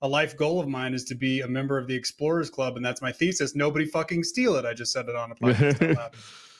[0.00, 2.84] a life goal of mine is to be a member of the Explorers Club, and
[2.84, 3.54] that's my thesis.
[3.54, 4.64] Nobody fucking steal it.
[4.64, 6.10] I just said it on a podcast.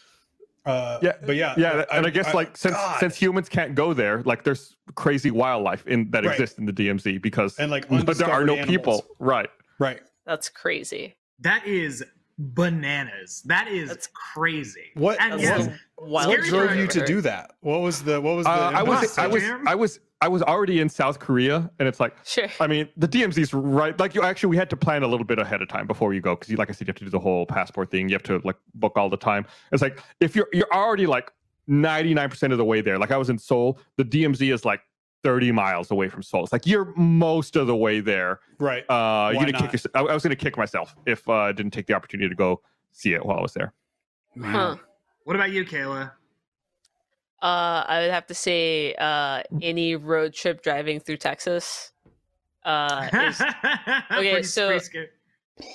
[0.66, 0.94] out loud.
[0.94, 3.00] Uh, Yeah, but yeah, Yeah, that- and I, guess like since God.
[3.00, 6.32] since humans can't go there, like there's crazy wildlife in that Right.
[6.32, 9.06] exists in the DMZ because and like but there are no undiscovered people.
[9.18, 9.48] Right.
[9.78, 10.00] Right.
[10.26, 11.16] That's crazy.
[11.40, 12.04] That is
[12.38, 13.42] bananas.
[13.46, 14.90] That is That's- crazy.
[14.94, 15.20] What?
[15.20, 15.72] And That's yes, the
[16.04, 17.52] wild what Scary drove you to do that?
[17.60, 18.20] What was the?
[18.20, 18.52] What was the?
[18.52, 19.18] Uh, I was?
[19.18, 22.46] I was I was I was already in South Korea, and it's like Sure.
[22.60, 23.98] I mean, the DMZ's right.
[23.98, 26.20] Like you actually, we had to plan a little bit ahead of time before you
[26.20, 28.08] go because, like I said, you have to do the whole passport thing.
[28.08, 29.44] You have to like book all the time.
[29.72, 31.32] It's like if you're you're already like
[31.66, 32.98] ninety nine percent of the way there.
[32.98, 34.80] Like I was in Seoul, the DMZ is like
[35.24, 36.44] thirty miles away from Seoul.
[36.44, 38.40] It's like you're most of the way there.
[38.58, 38.84] right.
[38.88, 39.62] Uh, you're Why gonna not?
[39.62, 39.92] kick yourself.
[39.96, 42.60] I, I was gonna kick myself if uh, I didn't take the opportunity to go
[42.92, 43.72] see it while I was there.
[44.40, 44.76] Huh.
[45.24, 46.12] What about you, Kayla?
[47.42, 51.90] Uh, I would have to say uh, any road trip driving through Texas.
[52.64, 53.40] Uh, is,
[54.12, 54.78] okay, so-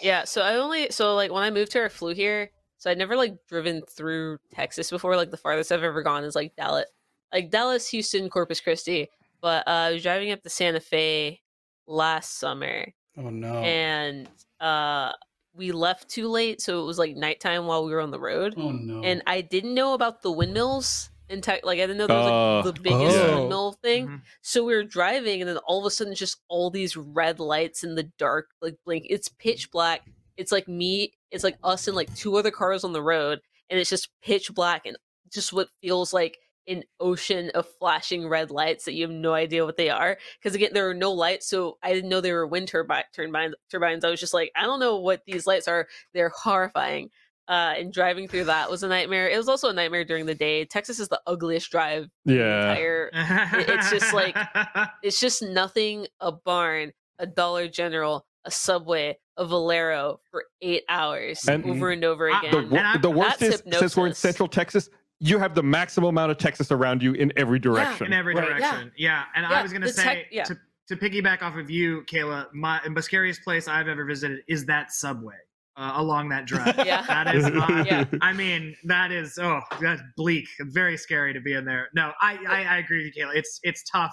[0.01, 0.24] yeah.
[0.24, 2.49] So I only so like when I moved here, I flew here.
[2.78, 5.15] So I'd never like driven through Texas before.
[5.18, 6.86] Like the farthest I've ever gone is like Dallas,
[7.34, 9.09] like Dallas, Houston, Corpus Christi.
[9.41, 11.41] But uh, I was driving up to Santa Fe
[11.86, 12.86] last summer,
[13.18, 13.55] Oh no.
[13.57, 14.28] and
[14.59, 15.11] uh,
[15.53, 18.53] we left too late, so it was like nighttime while we were on the road.
[18.57, 19.01] oh no.
[19.03, 21.65] and I didn't know about the windmills in tech.
[21.65, 22.61] Like I didn't know there was Oh.
[22.67, 23.38] like the biggest Oh.
[23.39, 24.07] windmill thing.
[24.07, 24.21] Mhm.
[24.41, 27.84] So we were driving, and then all of a sudden, just all these red lights
[27.84, 29.05] in the dark, like blink.
[29.09, 30.01] It's pitch black.
[30.38, 31.13] It's like me.
[31.32, 34.53] It's like us and like two other cars on the road, and it's just pitch
[34.53, 34.97] black and
[35.34, 36.38] just what feels like
[36.69, 40.17] an ocean of flashing red lights that you have no idea what they are.
[40.38, 43.55] Because again, there are no lights, so I didn't know they were wind turbi- turbines.
[43.71, 44.03] Turbines.
[44.03, 45.88] I was just like, I don't know what these lights are.
[46.13, 47.09] They're horrifying.
[47.48, 49.30] Uh, and driving through that was a nightmare.
[49.30, 50.66] It was also a nightmare during the day.
[50.66, 52.70] Texas is the ugliest drive in the Yeah.
[52.72, 54.36] entire it's just like-
[55.04, 61.48] it's just nothing a barn, a Dollar General, a Subway, a Valero for eight hours
[61.48, 62.52] And- over and over I- again.
[62.52, 64.14] The, And wor- I'm- the worst That's is since we're in.
[64.14, 64.89] Central Texas,
[65.22, 68.08] you have the maximum amount of Texas around you in every direction.
[68.08, 68.45] in every Right.
[68.60, 68.91] direction.
[68.98, 70.43] Yeah, and I was gonna say tech- yeah.
[70.43, 70.58] to
[70.89, 72.48] to piggyback off of you, Kayla.
[72.54, 75.36] My the scariest place I've ever visited is that subway.
[75.78, 76.75] Uh, along that drive.
[76.86, 77.03] Yeah.
[77.07, 77.86] That is not.
[77.86, 78.05] Yeah.
[78.21, 80.47] I mean, that is oh, that's bleak.
[80.59, 81.88] Very scary to be in there.
[81.95, 83.36] No, I I, I agree with you, Kayla.
[83.36, 84.11] It's it's tough.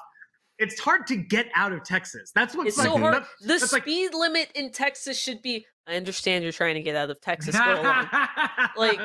[0.58, 2.30] It's hard to get out of Texas.
[2.32, 3.14] That's what's It's like, so hard.
[3.14, 5.66] that- The that's like- speed limit in Texas should be.
[5.86, 7.58] I understand you're trying to get out of Texas.
[7.58, 8.08] Go along.
[8.76, 8.98] Like,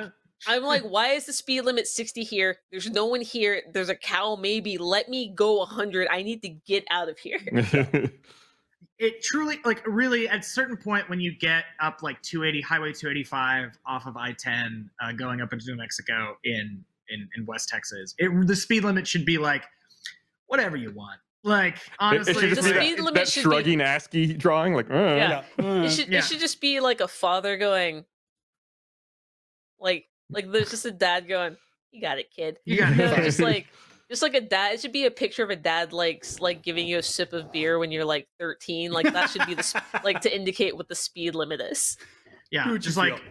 [0.47, 2.55] I'm like, why is the speed limit 60 here?
[2.71, 3.61] There's no one here.
[3.73, 4.77] There's a cow, maybe.
[4.77, 6.07] Let me go 100.
[6.09, 7.39] I need to get out of here.
[8.97, 12.91] It truly like really at a certain point when you get up like 280 highway
[12.93, 18.13] 285 off of i-10 uh, going up into new mexico in in, in west texas
[18.17, 19.63] it, the speed limit should be like
[20.47, 23.27] whatever you want like honestly it should just The be like- speed that, limit that
[23.29, 25.43] should be- shrugging ASCII drawing, like, uh, Yeah.
[25.57, 26.19] Uh, It should Yeah.
[26.19, 28.03] it should just be like a father going,
[29.79, 31.55] like like there's just a dad going,
[31.91, 33.67] "You got it, kid." You got it, kid." just like
[34.09, 34.73] just like a dad.
[34.73, 37.51] It should be a picture of a dad like like giving you a sip of
[37.51, 38.91] beer when you're like 13.
[38.91, 41.97] Like that should be the sp- like to indicate what the speed limit is.
[42.51, 43.25] yeah How just like feel?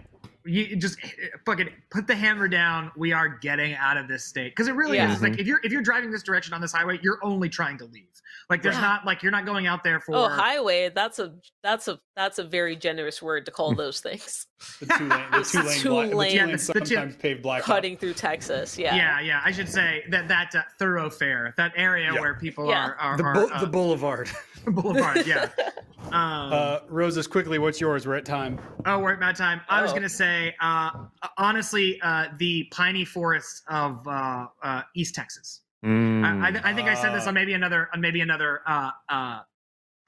[0.44, 4.24] you just eh, eh, fucking put the hammer down we are getting out of this
[4.24, 5.08] state because it really Yeah.
[5.08, 7.48] is It's like if you're if you're driving this direction on this highway you're only
[7.50, 8.08] trying to leave
[8.48, 8.80] like there's Yeah.
[8.82, 10.90] not like you're not going out there oh, for Oh, highway.
[10.94, 14.46] That's a that's a that's a very generous word to call those things.
[14.80, 17.16] The two lane, the It's two lane, two black, the two lane the- the two-
[17.18, 17.62] paved blacktop.
[17.62, 18.78] Cutting through Texas.
[18.78, 18.94] Yeah.
[18.96, 22.20] yeah yeah i should say that that uh, thoroughfare that area Yeah.
[22.20, 22.86] where people Yeah.
[22.88, 24.30] are, are, The, are uh, the boulevard.
[24.66, 25.48] boulevard yeah
[26.12, 28.06] um, Uh, Roses, quickly, what's yours?
[28.06, 28.58] We're at time.
[28.86, 29.60] Oh, we're at bad time.
[29.68, 29.94] I was Oh.
[29.94, 30.90] gonna say, uh,
[31.36, 35.60] honestly, uh, the piney forests of uh, uh, East Texas.
[35.84, 36.24] Mm.
[36.24, 38.90] I, I, th- I think I said this on maybe another on maybe another uh,
[39.08, 39.40] uh,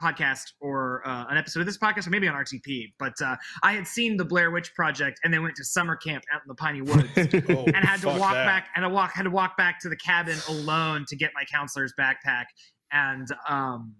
[0.03, 2.93] podcast or uh, an episode of this podcast, or maybe on RTP.
[2.99, 6.25] But uh, I had seen the Blair Witch Project, and then went to summer camp
[6.33, 7.09] out in the piney woods.
[7.51, 8.47] Oh, and had to walk that.
[8.47, 11.45] back and I walk had to walk back to the cabin alone to get my
[11.53, 12.45] counselor's backpack
[12.93, 13.95] and um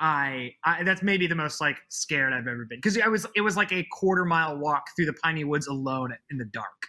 [0.00, 3.40] I, I that's maybe the most like scared I've ever been because I was it
[3.40, 6.86] was like a quarter mile walk through the piney woods alone in the dark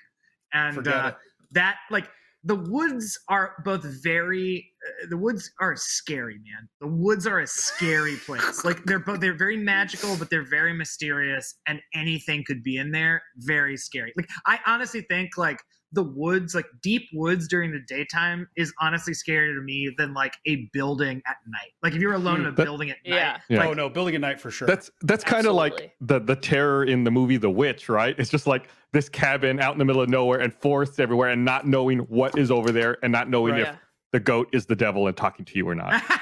[0.54, 1.14] and uh,
[1.52, 2.08] that like
[2.44, 7.48] the woods are both very Uh, the woods are scary man the woods are a
[7.48, 12.64] scary place like they're both they're very magical but they're very mysterious and anything could
[12.64, 15.60] be in there very scary like i honestly think like
[15.92, 20.34] the woods like deep woods during the daytime is honestly scarier to me than like
[20.46, 22.56] a building at night like if you're alone in a hmm.
[22.56, 23.16] That- building at Yeah.
[23.32, 23.68] night Yeah.
[23.68, 24.68] oh no, building at night for sure.
[24.68, 28.16] That's that's kind of like the the terror in the movie The Witch, right?
[28.20, 31.44] It's just like this cabin out in the middle of nowhere and forests everywhere, and
[31.44, 33.62] not knowing what is over there, and not knowing Right.
[33.62, 33.76] if Yeah.
[34.12, 36.02] The goat is the devil and talking to you or not.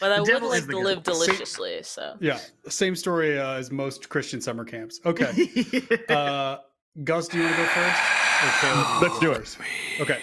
[0.00, 1.02] But I The would like to live one.
[1.04, 1.80] deliciously.
[1.82, 2.38] So yeah,
[2.68, 4.98] same story uh, as most Christian summer camps.
[5.06, 5.26] Okay,
[6.08, 6.56] uh,
[7.04, 8.00] Gus, do you want to go first?
[8.42, 9.56] Or Caleb, Let's go do it.
[10.00, 10.18] Okay.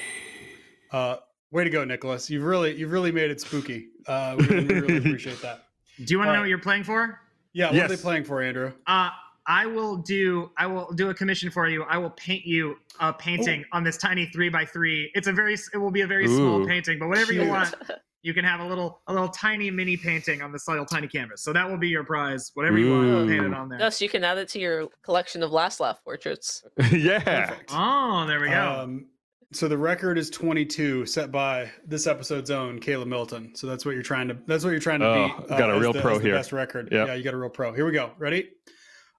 [0.91, 1.18] Uh,
[1.52, 2.30] way to go, Nicholas.
[2.30, 3.88] You've really you've really made it spooky.
[4.08, 5.66] Uh, we, we really appreciate that.
[6.04, 6.39] do you want to know Alright.
[6.41, 7.20] what you're playing for
[7.54, 8.74] Yeah, what are they playing for, Andrew?
[8.88, 9.10] Uh,
[9.46, 10.52] I will do.
[10.58, 11.84] I will do a commission for you.
[11.84, 15.12] I will paint you a painting on this tiny three by three.
[15.16, 15.56] It's a very.
[15.74, 17.74] It will be a very small painting, but whatever you want,
[18.22, 21.44] you can have a little, a little tiny mini painting on this little tiny canvas.
[21.44, 22.52] So that will be your prize.
[22.54, 23.54] Whatever you want, paint it Ooh.
[23.54, 23.80] on there.
[23.80, 26.64] Gus, you can add it to your collection of last laugh portraits.
[26.91, 27.48] yeah.
[27.48, 27.72] Perfect.
[27.74, 28.80] Oh, there we go.
[28.80, 29.08] Um,
[29.52, 33.54] so the record is 22, set by this episode's own Kayla Milton.
[33.56, 34.38] So that's what you're trying to.
[34.48, 35.50] That's what you're trying to Oh, beat.
[35.50, 36.34] got a real the, pro here.
[36.34, 36.89] Best record.
[36.91, 37.08] Yep.
[37.08, 37.74] Yeah, you got a real pro.
[37.74, 38.12] Here we go.
[38.18, 38.50] Ready?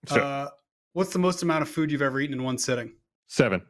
[0.09, 0.21] Sure.
[0.23, 0.49] Uh,
[0.93, 2.93] what's the most amount of food you've ever eaten in one sitting?
[3.27, 3.63] Seven.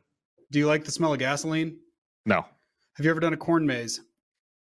[0.51, 1.79] Do you like the smell of gasoline?
[2.27, 2.45] No.
[2.95, 4.01] Have you ever done a corn maze?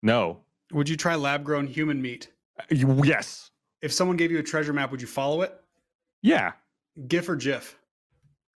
[0.02, 0.40] No.
[0.72, 2.30] Would you try lab grown human meat?
[2.70, 3.50] You- Yes.
[3.82, 5.52] If someone gave you a treasure map, would you follow it?
[6.22, 6.52] Yeah.
[7.06, 7.76] GIF or GIF?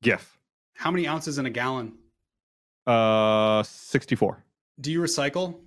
[0.04, 0.38] GIF.
[0.76, 1.94] How many ounces in a gallon?
[2.86, 4.44] Uh, sixty-four.
[4.82, 5.60] Do you recycle?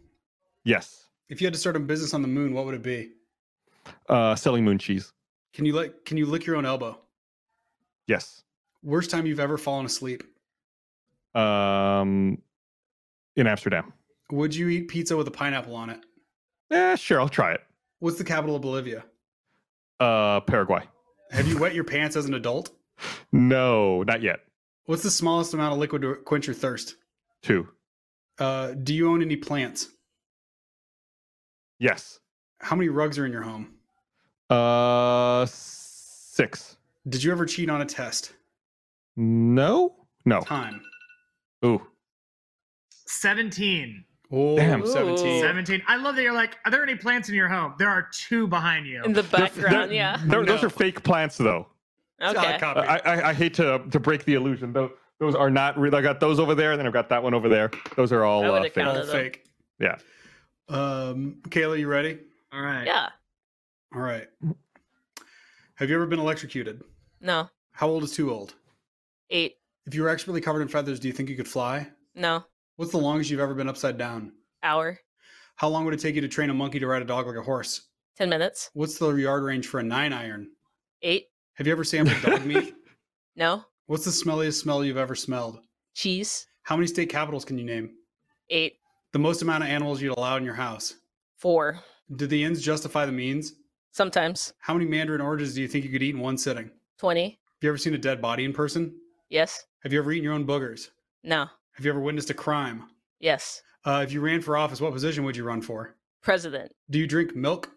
[0.65, 1.07] Yes.
[1.29, 3.11] If you had to start a business on the moon, what would it be?
[4.09, 5.13] Uh, selling moon cheese.
[5.55, 6.05] Can you lick?
[6.05, 7.01] Can you lick your own elbow?
[8.09, 8.43] Yes.
[8.83, 10.25] Worst time you've ever fallen asleep?
[11.35, 12.39] Um,
[13.37, 13.93] in Amsterdam.
[14.33, 16.01] Would you eat pizza with a pineapple on it?
[16.71, 17.21] Yeah, sure.
[17.21, 17.61] I'll try it.
[18.01, 19.05] What's the capital of Bolivia?
[20.01, 20.83] Uh, Paraguay.
[21.31, 22.71] Have you wet your pants as an adult?
[23.31, 24.41] No, not yet.
[24.87, 26.97] What's the smallest amount of liquid to quench your thirst?
[27.43, 27.69] Two.
[28.39, 29.89] Uh, do you own any plants?
[31.79, 32.21] Yes.
[32.61, 33.75] How many rugs are in your home?
[34.49, 36.78] Uh, six.
[37.07, 38.33] Did you ever cheat on a test?
[39.17, 39.95] No.
[40.25, 40.41] No.
[40.41, 40.81] Time.
[41.65, 41.81] Ooh.
[43.07, 44.05] Seventeen.
[44.31, 44.87] Oh, Damn.
[44.87, 45.27] 17.
[45.27, 45.41] Ooh.
[45.41, 45.83] Seventeen.
[45.87, 46.57] I love that you're like.
[46.65, 47.75] Are there any plants in your home?
[47.79, 49.03] There are two behind you.
[49.05, 50.21] In the They're- background, they're- yeah.
[50.25, 51.67] they're- Those are fake plants, though.
[52.23, 52.59] Okay.
[52.59, 52.81] copy.
[52.81, 54.73] I, I, I hate to to break the illusion.
[54.73, 54.91] Though
[55.21, 55.95] those are not real.
[55.95, 57.71] I got those over there, and then I've got that one over there.
[57.97, 58.79] Those are all uh, fake.
[58.79, 59.45] All fake.
[59.81, 59.97] Yeah.
[60.69, 62.19] Um, Kayla, you ready?
[62.53, 62.85] All right.
[62.87, 63.09] Yeah.
[63.95, 64.27] All right.
[65.79, 66.83] Have you ever been electrocuted?
[67.21, 67.49] No.
[67.71, 68.55] How old is too old?
[69.31, 69.55] Eight.
[69.87, 71.87] If you were expertly covered in feathers, do you think you could fly?
[72.17, 72.45] No.
[72.75, 74.33] What's the longest you've ever been upside down?
[74.65, 74.99] Hour.
[75.55, 77.37] How long would it take you to train a monkey to ride a dog like
[77.37, 77.83] a horse?
[78.17, 78.71] Ten minutes.
[78.75, 80.49] What's the yard range for a nine iron?
[81.03, 81.27] Eight.
[81.55, 82.75] Have you ever sampled dog meat?
[83.37, 83.63] No.
[83.87, 85.61] What's the smelliest smell you've ever smelled?
[85.95, 86.45] Cheese.
[86.65, 87.93] How many state capitals can you name?
[88.51, 88.75] Eight.
[89.13, 90.95] The most amount of animals you'd allow in your house?
[91.37, 91.79] Four.
[92.17, 93.53] Do the ends justify the means?
[93.93, 94.53] Sometimes.
[94.59, 96.71] How many mandarin oranges do you think you could eat in one sitting?
[96.99, 97.23] 20.
[97.31, 98.95] Have you ever seen a dead body in person?
[99.29, 99.65] Yes.
[99.83, 100.89] Have you ever eaten your own boogers?
[101.25, 101.47] No.
[101.73, 102.85] Have you ever witnessed a crime?
[103.21, 103.63] Yes.
[103.85, 105.97] Uh, if you ran for office, what position would you run for?
[106.23, 106.73] President.
[106.91, 107.71] Do you drink milk?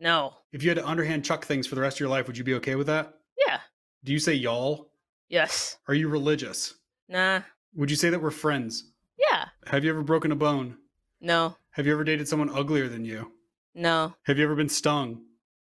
[0.00, 0.34] No.
[0.52, 2.44] If you had to underhand chuck things for the rest of your life, would you
[2.44, 3.14] be okay with that?
[3.46, 3.58] Yeah.
[4.04, 4.90] Do you say y'all?
[5.28, 5.78] Yes.
[5.88, 6.74] Are you religious?
[7.08, 7.40] Nah.
[7.74, 8.90] Would you say that we're friends?
[9.18, 9.46] Yeah.
[9.66, 10.76] Have you ever broken a bone?
[11.20, 11.56] No.
[11.70, 13.32] Have you ever dated someone uglier than you?
[13.74, 14.14] No.
[14.24, 15.22] Have you ever been stung?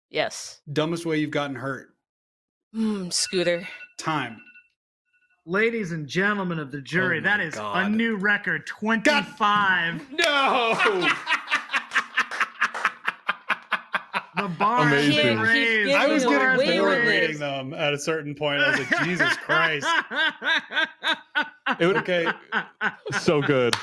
[0.10, 0.62] Yes.
[0.72, 1.90] Dumbest way you've gotten hurt?
[2.74, 3.10] Hmm.
[3.10, 3.68] Scooter.
[3.98, 4.40] Time.
[5.46, 10.12] Ladies and gentlemen of the jury, Oh that my is a new record 25.
[10.12, 11.08] No.
[14.36, 15.38] The bar Amazing.
[15.40, 15.92] has raised.
[15.92, 17.10] I was getting has been bored raised.
[17.10, 18.62] reading them at a certain point.
[18.62, 19.86] I was like, Jesus Christ.
[21.78, 22.26] It would- Okay.
[23.20, 23.76] so good.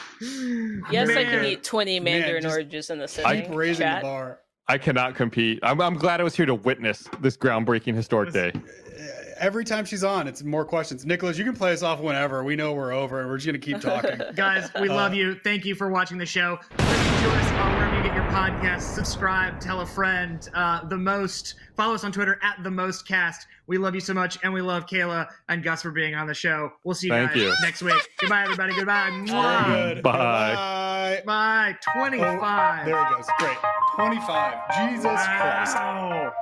[0.90, 3.54] Yes, I can eat twenty mandarin just oranges in the Keep sitting.
[3.54, 4.00] raising chat.
[4.02, 4.38] the bar.
[4.68, 5.60] I cannot compete.
[5.62, 8.52] I'm, I'm glad I was here to witness this groundbreaking historic day.
[9.38, 11.04] Every time she's on, it's more questions.
[11.04, 12.42] Nicholas, you can play us off whenever.
[12.42, 14.18] We know we're over and we're just going to keep talking.
[14.36, 15.34] Guys, we Uh, love you.
[15.44, 16.58] Thank you for watching the show.
[16.78, 18.94] Listen to us on wherever you get your podcasts.
[18.94, 20.48] Subscribe, tell a friend.
[20.54, 21.54] Uh, the most.
[21.76, 23.46] Follow us on Twitter at the most cast.
[23.66, 26.34] We love you so much, and we love Kayla and Gus for being on the
[26.34, 26.72] show.
[26.84, 27.52] We'll see you Thank guys you.
[27.62, 27.94] next week.
[28.20, 28.74] Goodbye, everybody.
[28.74, 29.10] Goodbye.
[29.10, 30.02] Very good.
[30.02, 30.54] Bye.
[30.54, 31.22] Bye.
[31.26, 31.76] Bye.
[31.92, 32.22] 25.
[32.22, 33.26] Oh, there it goes.
[33.38, 33.56] Great.
[33.96, 34.90] 25.
[34.90, 35.74] Jesus Christ.
[35.76, 36.32] Wow.